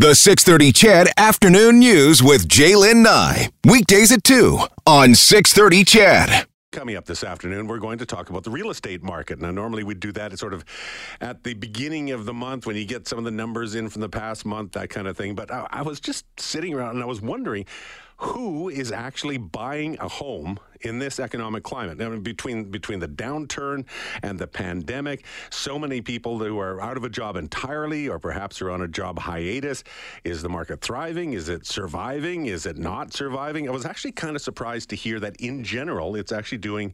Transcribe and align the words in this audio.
The 0.00 0.14
630 0.14 0.72
CHED 0.72 1.08
Afternoon 1.18 1.78
News 1.78 2.22
with 2.22 2.48
Jaylen 2.48 3.02
Nye. 3.02 3.50
Weekdays 3.66 4.10
at 4.10 4.24
2 4.24 4.58
on 4.86 5.14
630 5.14 5.84
CHED. 5.84 6.46
Coming 6.72 6.96
up 6.96 7.04
this 7.04 7.22
afternoon, 7.22 7.66
we're 7.66 7.80
going 7.80 7.98
to 7.98 8.06
talk 8.06 8.30
about 8.30 8.44
the 8.44 8.50
real 8.50 8.70
estate 8.70 9.02
market. 9.02 9.42
Now, 9.42 9.50
normally 9.50 9.84
we 9.84 9.92
do 9.92 10.10
that 10.12 10.38
sort 10.38 10.54
of 10.54 10.64
at 11.20 11.44
the 11.44 11.52
beginning 11.52 12.12
of 12.12 12.24
the 12.24 12.32
month 12.32 12.64
when 12.64 12.76
you 12.76 12.86
get 12.86 13.06
some 13.08 13.18
of 13.18 13.24
the 13.24 13.30
numbers 13.30 13.74
in 13.74 13.90
from 13.90 14.00
the 14.00 14.08
past 14.08 14.46
month, 14.46 14.72
that 14.72 14.88
kind 14.88 15.06
of 15.06 15.18
thing. 15.18 15.34
But 15.34 15.52
I, 15.52 15.66
I 15.68 15.82
was 15.82 16.00
just 16.00 16.24
sitting 16.40 16.72
around 16.72 16.94
and 16.94 17.02
I 17.02 17.06
was 17.06 17.20
wondering 17.20 17.66
who 18.20 18.68
is 18.68 18.92
actually 18.92 19.38
buying 19.38 19.96
a 19.98 20.08
home 20.08 20.60
in 20.82 20.98
this 20.98 21.18
economic 21.18 21.62
climate? 21.62 21.98
Mean, 21.98 22.20
between 22.20 22.70
between 22.70 22.98
the 23.00 23.08
downturn 23.08 23.86
and 24.22 24.38
the 24.38 24.46
pandemic, 24.46 25.24
so 25.48 25.78
many 25.78 26.02
people 26.02 26.38
who 26.38 26.58
are 26.58 26.80
out 26.82 26.98
of 26.98 27.04
a 27.04 27.08
job 27.08 27.36
entirely, 27.36 28.08
or 28.08 28.18
perhaps 28.18 28.60
are 28.60 28.70
on 28.70 28.82
a 28.82 28.88
job 28.88 29.18
hiatus. 29.18 29.84
Is 30.22 30.42
the 30.42 30.50
market 30.50 30.82
thriving? 30.82 31.32
Is 31.32 31.48
it 31.48 31.64
surviving? 31.64 32.46
Is 32.46 32.66
it 32.66 32.76
not 32.76 33.14
surviving? 33.14 33.68
I 33.68 33.72
was 33.72 33.86
actually 33.86 34.12
kind 34.12 34.36
of 34.36 34.42
surprised 34.42 34.90
to 34.90 34.96
hear 34.96 35.18
that 35.20 35.36
in 35.36 35.64
general, 35.64 36.14
it's 36.14 36.30
actually 36.30 36.58
doing 36.58 36.92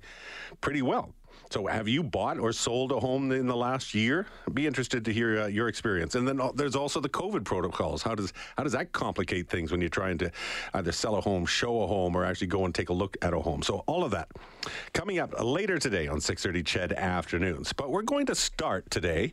pretty 0.60 0.82
well. 0.82 1.12
So, 1.50 1.66
have 1.66 1.86
you 1.86 2.02
bought 2.02 2.38
or 2.38 2.52
sold 2.52 2.90
a 2.92 2.98
home 2.98 3.30
in 3.30 3.46
the 3.46 3.56
last 3.56 3.94
year? 3.94 4.26
I'd 4.46 4.54
be 4.54 4.66
interested 4.66 5.04
to 5.04 5.12
hear 5.12 5.42
uh, 5.42 5.46
your 5.46 5.68
experience. 5.68 6.14
And 6.16 6.26
then 6.26 6.40
uh, 6.40 6.50
there's 6.54 6.74
also 6.74 6.98
the 6.98 7.08
COVID 7.08 7.44
protocols. 7.44 8.02
How 8.02 8.14
does 8.14 8.32
how 8.56 8.64
does 8.64 8.72
that 8.72 8.92
complicate 8.92 9.48
things 9.48 9.70
when 9.70 9.80
you're 9.80 9.88
trying 9.88 10.18
to 10.18 10.30
either 10.74 10.92
sell 10.92 11.16
a 11.16 11.20
home, 11.20 11.46
show 11.46 11.82
a 11.82 11.86
home, 11.86 12.16
or 12.16 12.24
actually 12.24 12.48
go 12.48 12.64
and 12.64 12.74
take 12.74 12.88
a 12.88 12.92
look 12.92 13.16
at 13.22 13.32
a 13.32 13.38
home? 13.38 13.62
So, 13.62 13.84
all 13.86 14.04
of 14.04 14.10
that 14.10 14.28
coming 14.92 15.18
up 15.18 15.34
later 15.40 15.78
today 15.78 16.08
on 16.08 16.18
6:30 16.18 16.64
CHED 16.64 16.92
Afternoons. 16.92 17.72
But 17.72 17.90
we're 17.90 18.02
going 18.02 18.26
to 18.26 18.34
start 18.34 18.90
today 18.90 19.32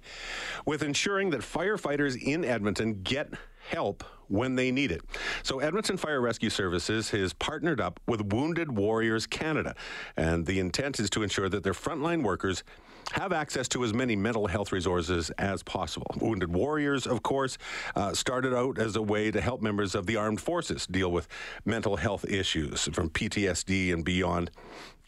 with 0.66 0.84
ensuring 0.84 1.32
that 1.32 1.42
firefighters 1.42 2.22
in 2.22 2.46
Edmonton 2.46 3.02
get 3.02 3.34
help 3.70 4.04
when 4.28 4.56
they 4.56 4.72
need 4.72 4.92
it. 4.92 5.02
So, 5.44 5.60
Edmonton 5.60 5.98
Fire 5.98 6.22
Rescue 6.22 6.50
Services 6.50 7.10
has 7.12 7.34
partnered 7.34 7.80
up 7.80 8.00
with 8.08 8.34
Wounded 8.34 8.76
Warriors 8.76 9.28
Canada, 9.28 9.76
and 10.18 10.46
the 10.46 10.60
intent 10.60 11.00
is 11.00 11.10
to 11.12 11.24
ensure 11.24 11.50
that 11.50 11.64
their 11.64 11.74
frontline 11.74 12.24
workers 12.24 12.64
have 13.12 13.34
access 13.34 13.68
to 13.68 13.84
as 13.84 13.94
many 13.94 14.16
mental 14.16 14.48
health 14.48 14.72
resources 14.72 15.30
as 15.32 15.62
possible. 15.62 16.16
Wounded 16.20 16.54
Warriors, 16.54 17.06
of 17.06 17.22
course, 17.22 17.58
uh, 17.96 18.14
started 18.14 18.56
out 18.56 18.80
as 18.80 18.96
a 18.96 19.02
way 19.02 19.30
to 19.30 19.42
help 19.42 19.62
members 19.62 19.94
of 19.94 20.06
the 20.06 20.16
armed 20.16 20.42
forces 20.42 20.88
deal 20.88 21.12
with 21.12 21.28
mental 21.66 21.98
health 21.98 22.26
issues 22.26 22.90
from 22.94 23.10
PTSD 23.10 23.94
and 23.94 24.04
beyond. 24.06 24.52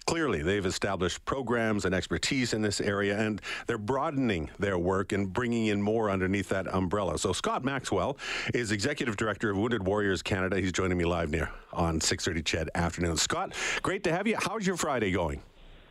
Clearly, 0.07 0.43
they've 0.43 0.67
established 0.67 1.25
programs 1.25 1.85
and 1.85 1.95
expertise 1.95 2.53
in 2.53 2.61
this 2.61 2.79
area, 2.79 3.17
and 3.17 3.41
they're 3.65 3.79
broadening 3.79 4.51
their 4.59 4.77
work 4.77 5.13
and 5.13 5.33
bringing 5.33 5.65
in 5.67 5.81
more 5.81 6.11
underneath 6.11 6.47
that 6.49 6.71
umbrella. 6.71 7.17
So, 7.17 7.33
Scott 7.33 7.63
Maxwell 7.63 8.15
is 8.53 8.71
Executive 8.71 9.17
Director 9.17 9.49
of 9.49 9.57
Wounded 9.57 9.87
Warriors 9.87 10.21
Canada. 10.21 10.59
He's 10.59 10.71
joining 10.71 10.99
me 10.99 11.05
live 11.05 11.31
near 11.31 11.49
on 11.73 11.99
6:30 11.99 12.43
CHED 12.43 12.69
afternoon. 12.75 13.17
Scott, 13.17 13.55
great 13.81 14.03
to 14.03 14.11
have 14.11 14.27
you. 14.27 14.37
How's 14.39 14.67
your 14.67 14.77
Friday 14.77 15.11
going? 15.11 15.41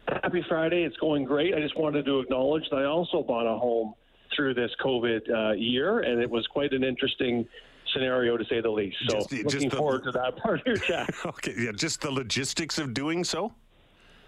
Happy 0.07 0.45
Friday. 0.49 0.85
It's 0.85 0.97
going 0.99 1.25
great. 1.25 1.53
I 1.53 1.61
just 1.61 1.77
wanted 1.77 2.05
to 2.07 2.21
acknowledge 2.21 2.63
that 2.71 2.77
I 2.77 2.85
also 2.85 3.21
bought 3.21 3.53
a 3.53 3.59
home 3.59 3.95
through 4.37 4.55
this 4.55 4.71
COVID 4.85 5.29
uh, 5.29 5.53
year, 5.55 6.01
and 6.01 6.23
it 6.23 6.31
was 6.31 6.47
quite 6.47 6.73
an 6.73 6.85
interesting 6.85 7.45
scenario 7.93 8.37
to 8.37 8.45
say 8.45 8.61
the 8.61 8.71
least. 8.71 8.97
So, 9.09 9.17
just, 9.17 9.33
looking 9.33 9.49
just 9.49 9.71
the, 9.71 9.77
forward 9.77 10.05
to 10.05 10.13
that 10.13 10.37
part 10.37 10.61
of 10.61 10.67
your 10.67 10.77
chat. 10.89 11.11
okay, 11.27 11.55
yeah, 11.59 11.73
just 11.73 12.01
the 12.01 12.13
logistics 12.13 12.79
of 12.79 12.95
doing 12.95 13.25
so. 13.25 13.53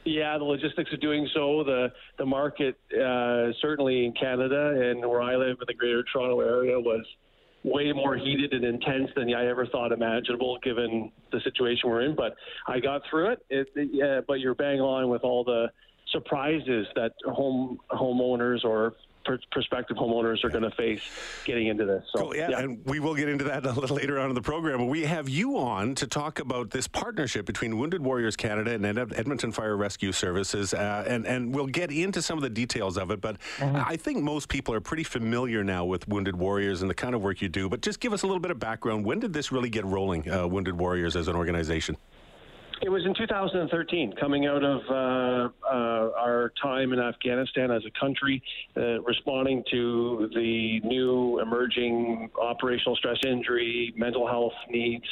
Yeah, 0.07 0.39
the 0.39 0.45
logistics 0.45 0.93
of 0.93 1.01
doing 1.01 1.29
so, 1.35 1.65
the 1.65 1.89
the 2.17 2.25
market 2.25 2.79
uh, 2.95 3.51
certainly 3.61 4.07
in 4.07 4.13
Canada 4.13 4.91
and 4.91 5.01
where 5.01 5.21
I 5.21 5.35
live 5.35 5.59
in 5.61 5.67
the 5.67 5.75
Greater 5.75 6.05
Toronto 6.13 6.41
area 6.41 6.79
was 6.79 7.05
way 7.65 7.91
more 7.93 8.17
heated 8.17 8.53
and 8.53 8.65
intense 8.65 9.11
than 9.17 9.35
I 9.35 9.48
ever 9.48 9.67
thought 9.67 9.91
imaginable, 9.91 10.59
given 10.63 11.11
the 11.33 11.41
situation 11.41 11.91
we're 11.91 12.03
in. 12.03 12.15
But 12.15 12.37
I 12.69 12.79
got 12.79 13.03
through 13.11 13.33
it. 13.33 13.47
it, 13.51 13.67
it 13.75 13.89
yeah, 13.93 14.21
but 14.27 14.39
you're 14.39 14.55
bang 14.55 14.81
on 14.81 15.09
with 15.09 15.25
all 15.25 15.43
the 15.43 15.67
surprises 16.11 16.86
that 16.95 17.13
home 17.25 17.79
homeowners 17.91 18.64
or 18.64 18.95
prospective 19.51 19.97
homeowners 19.97 20.45
are 20.45 20.48
going 20.48 20.63
to 20.63 20.70
face 20.70 21.01
getting 21.45 21.67
into 21.67 21.85
this. 21.85 22.05
So, 22.13 22.20
cool, 22.20 22.36
yeah, 22.36 22.51
yeah, 22.51 22.61
and 22.61 22.85
we 22.85 23.01
will 23.01 23.14
get 23.14 23.29
into 23.29 23.45
that 23.45 23.67
a 23.67 23.73
little 23.73 23.97
later 23.97 24.19
on 24.19 24.29
in 24.29 24.35
the 24.35 24.42
program. 24.42 24.79
But 24.79 24.86
we 24.86 25.03
have 25.03 25.29
you 25.29 25.58
on 25.58 25.95
to 25.97 26.07
talk 26.07 26.39
about 26.39 26.70
this 26.70 26.86
partnership 26.86 27.47
between 27.47 27.79
Wounded 27.79 28.03
Warriors 28.03 28.36
Canada 28.36 28.73
and 28.73 28.86
Edmonton 28.86 29.53
Fire 29.53 29.77
Rescue 29.77 30.13
Services, 30.13 30.73
uh, 30.75 31.05
and 31.07 31.27
and 31.27 31.55
we'll 31.55 31.67
get 31.67 31.91
into 31.91 32.23
some 32.23 32.39
of 32.39 32.42
the 32.42 32.51
details 32.51 32.97
of 32.97 33.11
it. 33.11 33.20
But 33.20 33.39
mm-hmm. 33.59 33.77
I 33.77 33.97
think 33.97 34.23
most 34.23 34.48
people 34.48 34.75
are 34.75 34.80
pretty 34.80 35.05
familiar 35.05 35.64
now 35.64 35.85
with 35.85 36.07
Wounded 36.09 36.36
Warriors 36.36 36.83
and 36.83 36.91
the 36.91 36.95
kind 36.95 37.14
of 37.14 37.23
work 37.23 37.42
you 37.42 37.48
do. 37.48 37.69
But 37.69 37.80
just 37.80 38.01
give 38.01 38.13
us 38.13 38.23
a 38.23 38.27
little 38.27 38.41
bit 38.41 38.51
of 38.51 38.59
background. 38.59 39.05
When 39.05 39.20
did 39.20 39.33
this 39.33 39.51
really 39.51 39.70
get 39.70 39.85
rolling, 39.85 40.30
uh, 40.30 40.47
Wounded 40.47 40.79
Warriors 40.79 41.17
as 41.17 41.29
an 41.29 41.36
organization? 41.36 41.97
It 42.83 42.91
was 42.91 43.07
in 43.07 43.14
2013, 43.14 44.13
coming 44.20 44.47
out 44.47 44.63
of 44.63 44.81
uh, 44.91 45.48
uh, 45.67 46.11
our 46.19 46.53
time 46.63 46.92
in 46.92 47.01
Afghanistan 47.01 47.70
as 47.70 47.83
a 47.87 47.98
country, 47.98 48.42
uh, 48.77 49.01
responding 49.01 49.64
to 49.70 50.29
the 50.35 50.81
new 50.85 51.41
emerging 51.41 52.31
operational 52.41 52.95
stress 52.97 53.17
injury, 53.27 53.95
mental 53.97 54.27
health 54.27 54.53
needs 54.69 55.07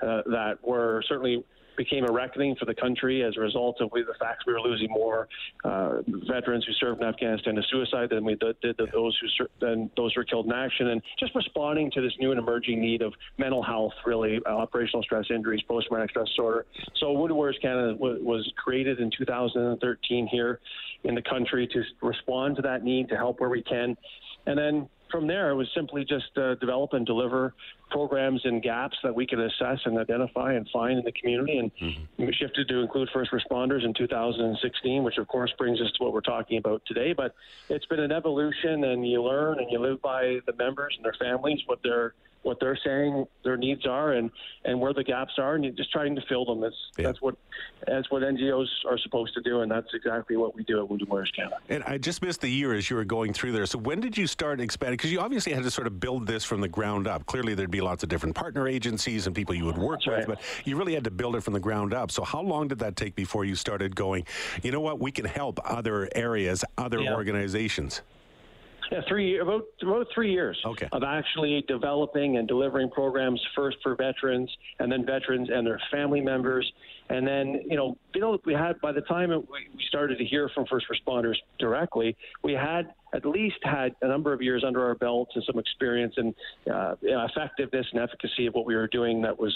uh, 0.00 0.22
that 0.26 0.58
were 0.62 1.02
certainly 1.08 1.44
became 1.80 2.04
a 2.04 2.12
reckoning 2.12 2.54
for 2.56 2.66
the 2.66 2.74
country 2.74 3.24
as 3.24 3.34
a 3.38 3.40
result 3.40 3.80
of 3.80 3.88
the 3.90 4.14
fact 4.18 4.44
we 4.46 4.52
were 4.52 4.60
losing 4.60 4.90
more 4.90 5.26
uh, 5.64 6.02
veterans 6.28 6.62
who 6.66 6.74
served 6.74 7.00
in 7.00 7.08
Afghanistan 7.08 7.54
to 7.54 7.62
suicide 7.70 8.10
than 8.10 8.22
we 8.22 8.34
did, 8.34 8.76
those 8.92 9.16
who 9.18 9.28
ser- 9.28 9.48
than 9.62 9.90
those 9.96 10.12
who 10.12 10.20
were 10.20 10.24
killed 10.24 10.44
in 10.44 10.52
action, 10.52 10.88
and 10.88 11.00
just 11.18 11.34
responding 11.34 11.90
to 11.90 12.02
this 12.02 12.12
new 12.20 12.32
and 12.32 12.38
emerging 12.38 12.82
need 12.82 13.00
of 13.00 13.14
mental 13.38 13.62
health, 13.62 13.94
really 14.04 14.40
uh, 14.44 14.50
operational 14.50 15.02
stress 15.02 15.24
injuries, 15.30 15.62
post-traumatic 15.62 16.10
stress 16.10 16.28
disorder. 16.28 16.66
So 16.96 17.12
Wounded 17.12 17.34
Warriors 17.34 17.58
Canada 17.62 17.94
w- 17.94 18.22
was 18.22 18.52
created 18.62 19.00
in 19.00 19.10
2013 19.16 20.26
here 20.26 20.60
in 21.04 21.14
the 21.14 21.22
country 21.22 21.66
to 21.68 21.82
respond 22.02 22.56
to 22.56 22.62
that 22.62 22.84
need, 22.84 23.08
to 23.08 23.16
help 23.16 23.40
where 23.40 23.48
we 23.48 23.62
can, 23.62 23.96
and 24.44 24.58
then 24.58 24.86
from 25.10 25.26
there, 25.26 25.50
it 25.50 25.54
was 25.54 25.68
simply 25.74 26.04
just 26.04 26.36
uh, 26.36 26.54
develop 26.56 26.92
and 26.92 27.04
deliver 27.04 27.54
programs 27.90 28.40
and 28.44 28.62
gaps 28.62 28.96
that 29.02 29.14
we 29.14 29.26
could 29.26 29.40
assess 29.40 29.78
and 29.84 29.98
identify 29.98 30.52
and 30.52 30.68
find 30.72 30.98
in 30.98 31.04
the 31.04 31.12
community. 31.12 31.58
And 31.58 31.70
mm-hmm. 31.76 32.26
we 32.26 32.32
shifted 32.32 32.68
to 32.68 32.78
include 32.78 33.08
first 33.12 33.30
responders 33.32 33.84
in 33.84 33.94
2016, 33.94 35.02
which 35.02 35.18
of 35.18 35.28
course 35.28 35.52
brings 35.58 35.80
us 35.80 35.90
to 35.98 36.04
what 36.04 36.12
we're 36.12 36.20
talking 36.20 36.58
about 36.58 36.82
today. 36.86 37.12
But 37.12 37.34
it's 37.68 37.86
been 37.86 38.00
an 38.00 38.12
evolution, 38.12 38.84
and 38.84 39.06
you 39.08 39.22
learn 39.22 39.58
and 39.58 39.70
you 39.70 39.80
live 39.80 40.00
by 40.02 40.38
the 40.46 40.52
members 40.56 40.94
and 40.96 41.04
their 41.04 41.16
families, 41.18 41.60
what 41.66 41.80
they're 41.82 42.14
what 42.42 42.58
they're 42.60 42.78
saying 42.84 43.26
their 43.44 43.56
needs 43.56 43.86
are 43.86 44.12
and 44.12 44.30
and 44.64 44.80
where 44.80 44.92
the 44.92 45.04
gaps 45.04 45.32
are 45.38 45.54
and 45.54 45.64
you're 45.64 45.74
just 45.74 45.90
trying 45.92 46.14
to 46.14 46.22
fill 46.28 46.44
them 46.44 46.60
that's 46.60 46.74
yeah. 46.96 47.06
that's 47.06 47.20
what 47.20 47.36
that's 47.86 48.10
what 48.10 48.22
NGOs 48.22 48.66
are 48.88 48.98
supposed 48.98 49.34
to 49.34 49.42
do 49.42 49.60
and 49.60 49.70
that's 49.70 49.88
exactly 49.94 50.36
what 50.36 50.54
we 50.54 50.64
do 50.64 50.78
at 50.78 50.88
Wounded 50.88 51.08
Warriors 51.08 51.32
Canada. 51.34 51.56
And 51.68 51.82
I 51.84 51.98
just 51.98 52.22
missed 52.22 52.40
the 52.40 52.48
year 52.48 52.74
as 52.74 52.88
you 52.88 52.96
were 52.96 53.04
going 53.04 53.32
through 53.32 53.52
there. 53.52 53.66
So 53.66 53.78
when 53.78 54.00
did 54.00 54.16
you 54.16 54.26
start 54.26 54.60
expanding 54.60 54.96
because 54.96 55.12
you 55.12 55.20
obviously 55.20 55.52
had 55.52 55.62
to 55.62 55.70
sort 55.70 55.86
of 55.86 56.00
build 56.00 56.26
this 56.26 56.44
from 56.44 56.60
the 56.60 56.68
ground 56.68 57.06
up. 57.06 57.26
Clearly 57.26 57.54
there'd 57.54 57.70
be 57.70 57.80
lots 57.80 58.02
of 58.02 58.08
different 58.08 58.34
partner 58.34 58.66
agencies 58.68 59.26
and 59.26 59.36
people 59.36 59.54
you 59.54 59.66
would 59.66 59.78
work 59.78 60.00
that's 60.00 60.06
with 60.06 60.28
right. 60.28 60.38
but 60.38 60.66
you 60.66 60.76
really 60.76 60.94
had 60.94 61.04
to 61.04 61.10
build 61.10 61.36
it 61.36 61.42
from 61.42 61.52
the 61.52 61.60
ground 61.60 61.92
up. 61.94 62.10
So 62.10 62.22
how 62.24 62.40
long 62.40 62.68
did 62.68 62.78
that 62.80 62.96
take 62.96 63.14
before 63.14 63.44
you 63.44 63.54
started 63.54 63.94
going, 63.94 64.24
you 64.62 64.72
know 64.72 64.80
what, 64.80 64.98
we 64.98 65.12
can 65.12 65.24
help 65.24 65.60
other 65.64 66.08
areas, 66.14 66.64
other 66.78 67.00
yeah. 67.00 67.14
organizations? 67.14 68.02
Yeah, 68.90 69.02
three 69.08 69.38
about 69.38 69.66
about 69.82 70.06
three 70.12 70.32
years 70.32 70.60
okay. 70.64 70.88
of 70.90 71.04
actually 71.04 71.64
developing 71.68 72.38
and 72.38 72.48
delivering 72.48 72.90
programs 72.90 73.40
first 73.54 73.76
for 73.82 73.94
veterans, 73.94 74.50
and 74.80 74.90
then 74.90 75.06
veterans 75.06 75.48
and 75.52 75.64
their 75.64 75.80
family 75.92 76.20
members, 76.20 76.70
and 77.08 77.26
then 77.26 77.62
you 77.68 77.76
know, 77.76 77.96
you 78.14 78.20
know, 78.20 78.38
we 78.44 78.52
had 78.52 78.80
by 78.80 78.90
the 78.90 79.02
time 79.02 79.30
it, 79.30 79.38
we 79.38 79.68
started 79.88 80.18
to 80.18 80.24
hear 80.24 80.48
from 80.54 80.66
first 80.66 80.86
responders 80.90 81.36
directly, 81.58 82.16
we 82.42 82.52
had 82.52 82.92
at 83.12 83.24
least 83.24 83.56
had 83.62 83.94
a 84.02 84.08
number 84.08 84.32
of 84.32 84.40
years 84.40 84.64
under 84.66 84.84
our 84.84 84.94
belts 84.94 85.32
and 85.34 85.44
some 85.44 85.58
experience 85.58 86.14
and 86.16 86.34
uh, 86.72 86.94
effectiveness 87.02 87.86
and 87.92 88.00
efficacy 88.02 88.46
of 88.46 88.54
what 88.54 88.66
we 88.66 88.74
were 88.74 88.88
doing 88.88 89.22
that 89.22 89.38
was 89.38 89.54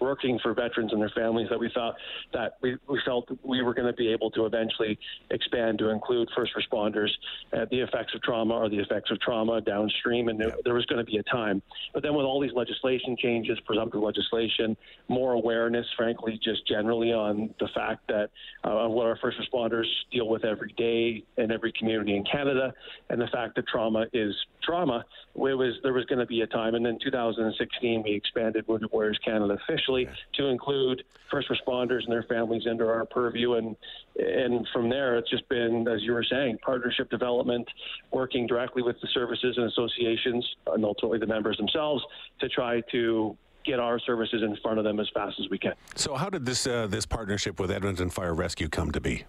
working 0.00 0.38
for 0.42 0.54
veterans 0.54 0.92
and 0.92 1.00
their 1.00 1.10
families 1.10 1.48
that 1.50 1.58
we 1.58 1.70
thought 1.72 1.94
that 2.32 2.56
we, 2.60 2.76
we 2.88 3.00
felt 3.04 3.28
we 3.42 3.62
were 3.62 3.74
going 3.74 3.86
to 3.86 3.92
be 3.92 4.08
able 4.08 4.30
to 4.30 4.46
eventually 4.46 4.98
expand 5.30 5.78
to 5.78 5.90
include 5.90 6.28
first 6.36 6.52
responders, 6.56 7.08
uh, 7.52 7.64
the 7.70 7.80
effects 7.80 8.14
of 8.14 8.22
trauma 8.22 8.54
or 8.54 8.68
the 8.68 8.78
effects 8.78 9.10
of 9.10 9.20
trauma 9.20 9.60
downstream, 9.60 10.28
and 10.28 10.40
there, 10.40 10.54
there 10.64 10.74
was 10.74 10.86
going 10.86 11.04
to 11.04 11.10
be 11.10 11.18
a 11.18 11.22
time. 11.24 11.62
But 11.94 12.02
then 12.02 12.14
with 12.14 12.24
all 12.24 12.40
these 12.40 12.52
legislation 12.54 13.16
changes, 13.16 13.58
presumptive 13.64 14.00
legislation, 14.00 14.76
more 15.08 15.32
awareness, 15.32 15.86
frankly, 15.96 16.38
just 16.42 16.66
generally 16.66 17.12
on 17.12 17.54
the 17.60 17.68
fact 17.74 18.08
that 18.08 18.30
uh, 18.64 18.86
what 18.88 19.06
our 19.06 19.16
first 19.16 19.38
responders 19.38 19.86
deal 20.10 20.28
with 20.28 20.44
every 20.44 20.72
day 20.76 21.24
in 21.36 21.50
every 21.50 21.72
community 21.72 22.16
in 22.16 22.24
Canada, 22.24 22.74
and 23.10 23.20
the 23.20 23.26
fact 23.28 23.56
that 23.56 23.66
trauma 23.66 24.06
is 24.12 24.34
trauma. 24.62 25.04
It 25.34 25.38
was 25.38 25.74
there 25.82 25.92
was 25.92 26.04
going 26.06 26.18
to 26.18 26.26
be 26.26 26.42
a 26.42 26.46
time, 26.46 26.74
and 26.74 26.84
then 26.84 26.98
2016 27.02 28.02
we 28.02 28.12
expanded 28.12 28.66
Wounded 28.68 28.90
Warriors 28.92 29.18
Canada 29.24 29.58
officially 29.68 30.08
to 30.34 30.46
include 30.46 31.02
first 31.30 31.48
responders 31.48 32.04
and 32.04 32.12
their 32.12 32.24
families 32.24 32.64
under 32.68 32.92
our 32.92 33.04
purview, 33.04 33.54
and 33.54 33.76
and 34.18 34.66
from 34.72 34.88
there 34.88 35.16
it's 35.16 35.30
just 35.30 35.48
been, 35.48 35.86
as 35.88 36.02
you 36.02 36.12
were 36.12 36.24
saying, 36.24 36.58
partnership 36.64 37.10
development, 37.10 37.68
working 38.12 38.46
directly 38.46 38.82
with 38.82 39.00
the 39.00 39.08
services 39.08 39.56
and 39.56 39.66
associations, 39.66 40.46
and 40.68 40.84
ultimately 40.84 41.18
the 41.18 41.26
members 41.26 41.56
themselves 41.56 42.02
to 42.40 42.48
try 42.48 42.80
to 42.92 43.36
get 43.64 43.78
our 43.78 43.98
services 44.00 44.42
in 44.42 44.56
front 44.56 44.78
of 44.78 44.84
them 44.84 45.00
as 45.00 45.08
fast 45.14 45.38
as 45.40 45.48
we 45.48 45.58
can. 45.58 45.74
So, 45.94 46.14
how 46.14 46.30
did 46.30 46.44
this 46.44 46.66
uh, 46.66 46.86
this 46.86 47.06
partnership 47.06 47.60
with 47.60 47.70
Edmonton 47.70 48.10
Fire 48.10 48.34
Rescue 48.34 48.68
come 48.68 48.90
to 48.92 49.00
be? 49.00 49.24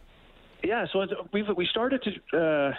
Yeah, 0.64 0.86
so 0.94 1.06
we've 1.34 1.46
we 1.58 1.66
started 1.66 2.02
to 2.04 2.38
uh, 2.40 2.72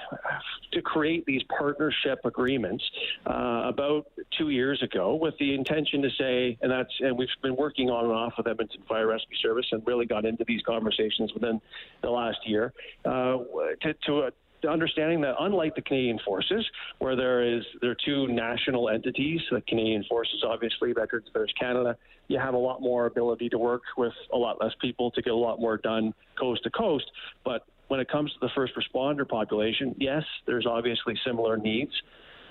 to 0.72 0.80
create 0.80 1.26
these 1.26 1.42
partnership 1.58 2.18
agreements 2.24 2.82
uh, 3.26 3.64
about 3.66 4.06
two 4.38 4.48
years 4.48 4.82
ago 4.82 5.16
with 5.16 5.34
the 5.38 5.54
intention 5.54 6.00
to 6.00 6.08
say, 6.18 6.56
and 6.62 6.72
that's 6.72 6.92
and 7.00 7.18
we've 7.18 7.28
been 7.42 7.56
working 7.56 7.90
on 7.90 8.06
and 8.06 8.14
off 8.14 8.32
with 8.38 8.46
Edmonton 8.46 8.82
Fire 8.88 9.08
Rescue 9.08 9.36
Service 9.36 9.66
and 9.70 9.86
really 9.86 10.06
got 10.06 10.24
into 10.24 10.44
these 10.48 10.62
conversations 10.62 11.34
within 11.34 11.60
the 12.02 12.08
last 12.08 12.38
year 12.46 12.72
uh, 13.04 13.36
to 13.82 13.94
to 14.06 14.18
uh, 14.22 14.30
understanding 14.66 15.20
that 15.20 15.34
unlike 15.40 15.74
the 15.74 15.82
Canadian 15.82 16.18
Forces, 16.24 16.64
where 17.00 17.16
there 17.16 17.42
is 17.42 17.64
there 17.82 17.90
are 17.90 17.96
two 18.02 18.28
national 18.28 18.88
entities, 18.88 19.42
the 19.50 19.60
Canadian 19.60 20.04
Forces, 20.04 20.42
obviously, 20.42 20.94
Veterans 20.94 21.28
Affairs 21.28 21.52
Canada, 21.60 21.98
you 22.28 22.38
have 22.38 22.54
a 22.54 22.58
lot 22.58 22.80
more 22.80 23.04
ability 23.04 23.50
to 23.50 23.58
work 23.58 23.82
with 23.98 24.14
a 24.32 24.38
lot 24.38 24.58
less 24.58 24.72
people 24.80 25.10
to 25.10 25.20
get 25.20 25.34
a 25.34 25.36
lot 25.36 25.60
more 25.60 25.76
done 25.76 26.14
coast 26.38 26.62
to 26.64 26.70
coast. 26.70 27.10
But 27.44 27.66
when 27.88 28.00
it 28.00 28.08
comes 28.08 28.32
to 28.32 28.38
the 28.40 28.50
first 28.54 28.72
responder 28.74 29.28
population, 29.28 29.94
yes, 29.98 30.22
there's 30.46 30.66
obviously 30.66 31.14
similar 31.24 31.56
needs, 31.56 31.92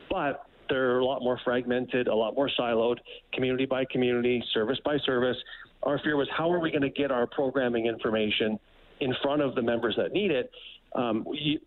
but 0.10 0.46
they're 0.70 1.00
a 1.00 1.06
lot 1.06 1.22
more 1.22 1.40
fragmented, 1.44 2.08
a 2.08 2.16
lot 2.16 2.36
more 2.36 2.50
siloed, 2.58 2.98
community 3.34 3.66
by 3.66 3.86
community, 3.86 4.44
service 4.54 4.80
by 4.86 4.98
service. 5.06 5.38
Our 5.84 6.00
fear 6.00 6.16
was 6.16 6.28
how 6.36 6.52
are 6.52 6.60
we 6.60 6.72
going 6.72 6.84
to 6.84 6.90
get 6.90 7.12
our 7.12 7.28
programming 7.28 7.88
information 7.88 8.60
in 9.00 9.14
front 9.22 9.42
of 9.42 9.56
the 9.56 9.62
members 9.62 9.96
that 9.98 10.14
need 10.14 10.32
it 10.32 10.50
um, 10.96 11.26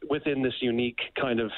within 0.08 0.42
this 0.42 0.54
unique 0.60 0.98
kind 1.20 1.40
of 1.40 1.50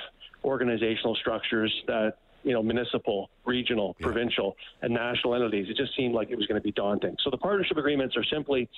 organizational 0.44 1.14
structures 1.16 1.72
that 1.87 2.14
you 2.43 2.52
know 2.52 2.62
municipal, 2.62 3.31
regional, 3.44 3.96
yeah. 3.99 4.06
provincial, 4.06 4.56
and 4.82 4.94
national 4.94 5.34
entities. 5.34 5.66
It 5.69 5.76
just 5.76 5.96
seemed 5.96 6.14
like 6.14 6.31
it 6.31 6.37
was 6.37 6.46
going 6.46 6.61
to 6.61 6.64
be 6.64 6.72
daunting. 6.72 7.16
So 7.22 7.31
the 7.31 7.37
partnership 7.37 7.76
agreements 7.76 8.16
are 8.16 8.25
simply 8.25 8.69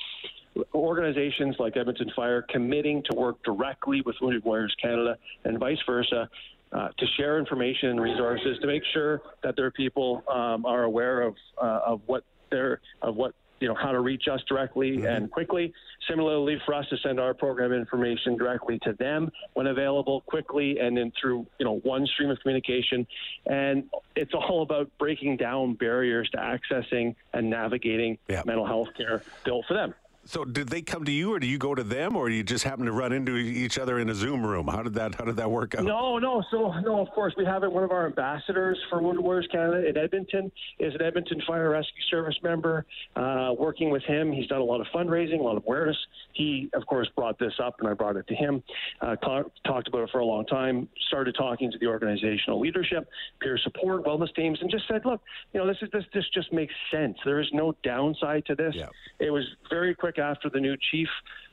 organizations 0.74 1.56
like 1.58 1.76
Edmonton 1.76 2.10
Fire 2.14 2.44
committing 2.48 3.02
to 3.10 3.16
work 3.16 3.42
directly 3.42 4.00
with 4.02 4.16
Wounded 4.20 4.44
Warriors 4.44 4.74
Canada 4.80 5.16
and 5.44 5.58
vice 5.58 5.78
versa. 5.86 6.28
Uh, 6.72 6.88
to 6.98 7.06
share 7.16 7.36
information 7.36 7.88
and 7.88 8.00
resources 8.00 8.56
to 8.60 8.66
make 8.68 8.84
sure 8.92 9.22
that 9.42 9.56
their 9.56 9.72
people 9.72 10.22
um, 10.32 10.64
are 10.64 10.84
aware 10.84 11.22
of 11.22 11.34
uh, 11.60 11.80
of 11.84 12.00
what 12.06 12.22
their 12.52 12.80
of 13.02 13.16
what 13.16 13.34
you 13.60 13.68
know 13.68 13.74
how 13.74 13.92
to 13.92 14.00
reach 14.00 14.26
us 14.28 14.40
directly 14.48 14.96
mm-hmm. 14.96 15.06
and 15.06 15.30
quickly. 15.30 15.72
Similarly, 16.08 16.60
for 16.64 16.74
us 16.74 16.86
to 16.88 16.96
send 16.98 17.20
our 17.20 17.34
program 17.34 17.72
information 17.72 18.36
directly 18.36 18.78
to 18.82 18.94
them 18.94 19.30
when 19.52 19.66
available, 19.66 20.22
quickly, 20.22 20.78
and 20.78 20.96
then 20.96 21.12
through 21.20 21.46
you 21.58 21.66
know 21.66 21.78
one 21.80 22.06
stream 22.06 22.30
of 22.30 22.40
communication. 22.40 23.06
And 23.46 23.84
it's 24.16 24.32
all 24.32 24.62
about 24.62 24.90
breaking 24.98 25.36
down 25.36 25.74
barriers 25.74 26.30
to 26.30 26.38
accessing 26.38 27.14
and 27.32 27.50
navigating 27.50 28.18
yeah. 28.28 28.42
mental 28.46 28.66
health 28.66 28.88
care 28.96 29.22
built 29.44 29.66
for 29.68 29.74
them. 29.74 29.94
So 30.26 30.44
did 30.44 30.68
they 30.68 30.82
come 30.82 31.04
to 31.06 31.10
you, 31.10 31.32
or 31.32 31.38
do 31.38 31.46
you 31.46 31.56
go 31.56 31.74
to 31.74 31.82
them, 31.82 32.14
or 32.14 32.28
you 32.28 32.42
just 32.42 32.62
happen 32.62 32.84
to 32.84 32.92
run 32.92 33.12
into 33.12 33.36
each 33.36 33.78
other 33.78 33.98
in 33.98 34.10
a 34.10 34.14
Zoom 34.14 34.44
room? 34.44 34.68
How 34.68 34.82
did 34.82 34.94
that 34.94 35.14
How 35.14 35.24
did 35.24 35.36
that 35.36 35.50
work 35.50 35.74
out? 35.74 35.84
No, 35.84 36.18
no. 36.18 36.42
So 36.50 36.72
no, 36.82 37.00
of 37.00 37.08
course 37.10 37.34
we 37.38 37.44
have 37.46 37.64
it. 37.64 37.72
One 37.72 37.84
of 37.84 37.90
our 37.90 38.06
ambassadors 38.06 38.78
for 38.90 39.00
Wounded 39.00 39.24
Warriors 39.24 39.48
Canada 39.50 39.88
in 39.88 39.96
Edmonton 39.96 40.52
is 40.78 40.94
an 40.94 41.02
Edmonton 41.02 41.40
Fire 41.46 41.70
Rescue 41.70 42.02
Service 42.10 42.36
member. 42.42 42.84
Uh, 43.16 43.54
working 43.58 43.90
with 43.90 44.02
him, 44.02 44.30
he's 44.30 44.46
done 44.46 44.60
a 44.60 44.64
lot 44.64 44.80
of 44.80 44.86
fundraising, 44.94 45.40
a 45.40 45.42
lot 45.42 45.56
of 45.56 45.64
awareness. 45.66 45.96
He, 46.34 46.68
of 46.74 46.86
course, 46.86 47.08
brought 47.16 47.38
this 47.38 47.54
up, 47.62 47.76
and 47.80 47.88
I 47.88 47.94
brought 47.94 48.16
it 48.16 48.26
to 48.28 48.34
him. 48.34 48.62
Uh, 49.00 49.16
talked 49.16 49.88
about 49.88 50.02
it 50.02 50.10
for 50.12 50.20
a 50.20 50.24
long 50.24 50.44
time. 50.46 50.88
Started 51.08 51.34
talking 51.34 51.72
to 51.72 51.78
the 51.78 51.86
organizational 51.86 52.60
leadership, 52.60 53.08
peer 53.40 53.58
support, 53.58 54.04
wellness 54.04 54.34
teams, 54.34 54.58
and 54.60 54.70
just 54.70 54.86
said, 54.86 55.02
look, 55.04 55.22
you 55.52 55.60
know, 55.60 55.66
this 55.66 55.78
is 55.80 55.88
this 55.92 56.04
this 56.12 56.24
just 56.34 56.52
makes 56.52 56.74
sense. 56.92 57.16
There 57.24 57.40
is 57.40 57.48
no 57.52 57.74
downside 57.82 58.44
to 58.46 58.54
this. 58.54 58.74
Yeah. 58.76 58.88
It 59.18 59.30
was 59.30 59.44
very 59.68 59.94
quick 60.10 60.24
after 60.24 60.48
the 60.50 60.60
new 60.60 60.76
chief 60.90 61.08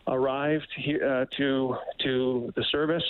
arrived 0.07 0.68
here, 0.77 1.06
uh, 1.06 1.25
to 1.38 1.75
to 2.04 2.51
the 2.56 2.63
service 2.71 3.04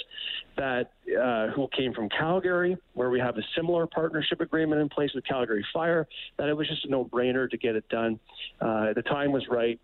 that 0.57 0.91
uh, 1.19 1.47
who 1.47 1.67
came 1.75 1.93
from 1.93 2.09
Calgary, 2.09 2.77
where 2.93 3.09
we 3.09 3.19
have 3.19 3.37
a 3.37 3.43
similar 3.55 3.85
partnership 3.87 4.41
agreement 4.41 4.81
in 4.81 4.89
place 4.89 5.11
with 5.13 5.25
Calgary 5.25 5.65
Fire. 5.73 6.07
That 6.37 6.49
it 6.49 6.53
was 6.57 6.67
just 6.67 6.85
a 6.85 6.89
no-brainer 6.89 7.49
to 7.49 7.57
get 7.57 7.75
it 7.75 7.87
done. 7.89 8.19
Uh, 8.59 8.93
the 8.93 9.03
time 9.03 9.31
was 9.31 9.47
right. 9.49 9.79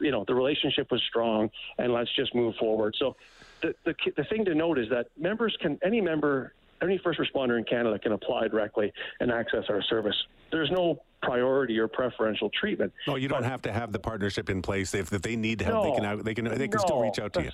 You 0.00 0.10
know, 0.10 0.24
the 0.26 0.34
relationship 0.34 0.90
was 0.90 1.02
strong, 1.08 1.50
and 1.78 1.92
let's 1.92 2.14
just 2.14 2.34
move 2.34 2.54
forward. 2.56 2.94
So, 2.98 3.16
the, 3.62 3.74
the 3.84 3.94
the 4.16 4.24
thing 4.24 4.44
to 4.46 4.54
note 4.54 4.78
is 4.78 4.88
that 4.90 5.06
members 5.18 5.56
can 5.60 5.78
any 5.84 6.00
member 6.00 6.54
any 6.84 6.98
first 6.98 7.18
responder 7.18 7.58
in 7.58 7.64
Canada 7.64 7.98
can 7.98 8.12
apply 8.12 8.48
directly 8.48 8.92
and 9.20 9.30
access 9.30 9.64
our 9.68 9.82
service. 9.82 10.16
There's 10.50 10.70
no 10.70 11.00
priority 11.22 11.78
or 11.78 11.88
preferential 11.88 12.50
treatment. 12.58 12.92
No, 13.06 13.16
you 13.16 13.28
don't 13.28 13.42
but, 13.42 13.50
have 13.50 13.62
to 13.62 13.72
have 13.72 13.92
the 13.92 13.98
partnership 13.98 14.50
in 14.50 14.62
place. 14.62 14.94
If, 14.94 15.12
if 15.12 15.22
they 15.22 15.36
need 15.36 15.60
help, 15.60 15.84
no, 15.84 15.90
they 15.92 16.00
can 16.00 16.24
they 16.24 16.34
can 16.34 16.58
they 16.58 16.68
can 16.68 16.78
no, 16.78 16.86
still 16.86 17.00
reach 17.00 17.18
out 17.18 17.32
to 17.34 17.42
you. 17.42 17.50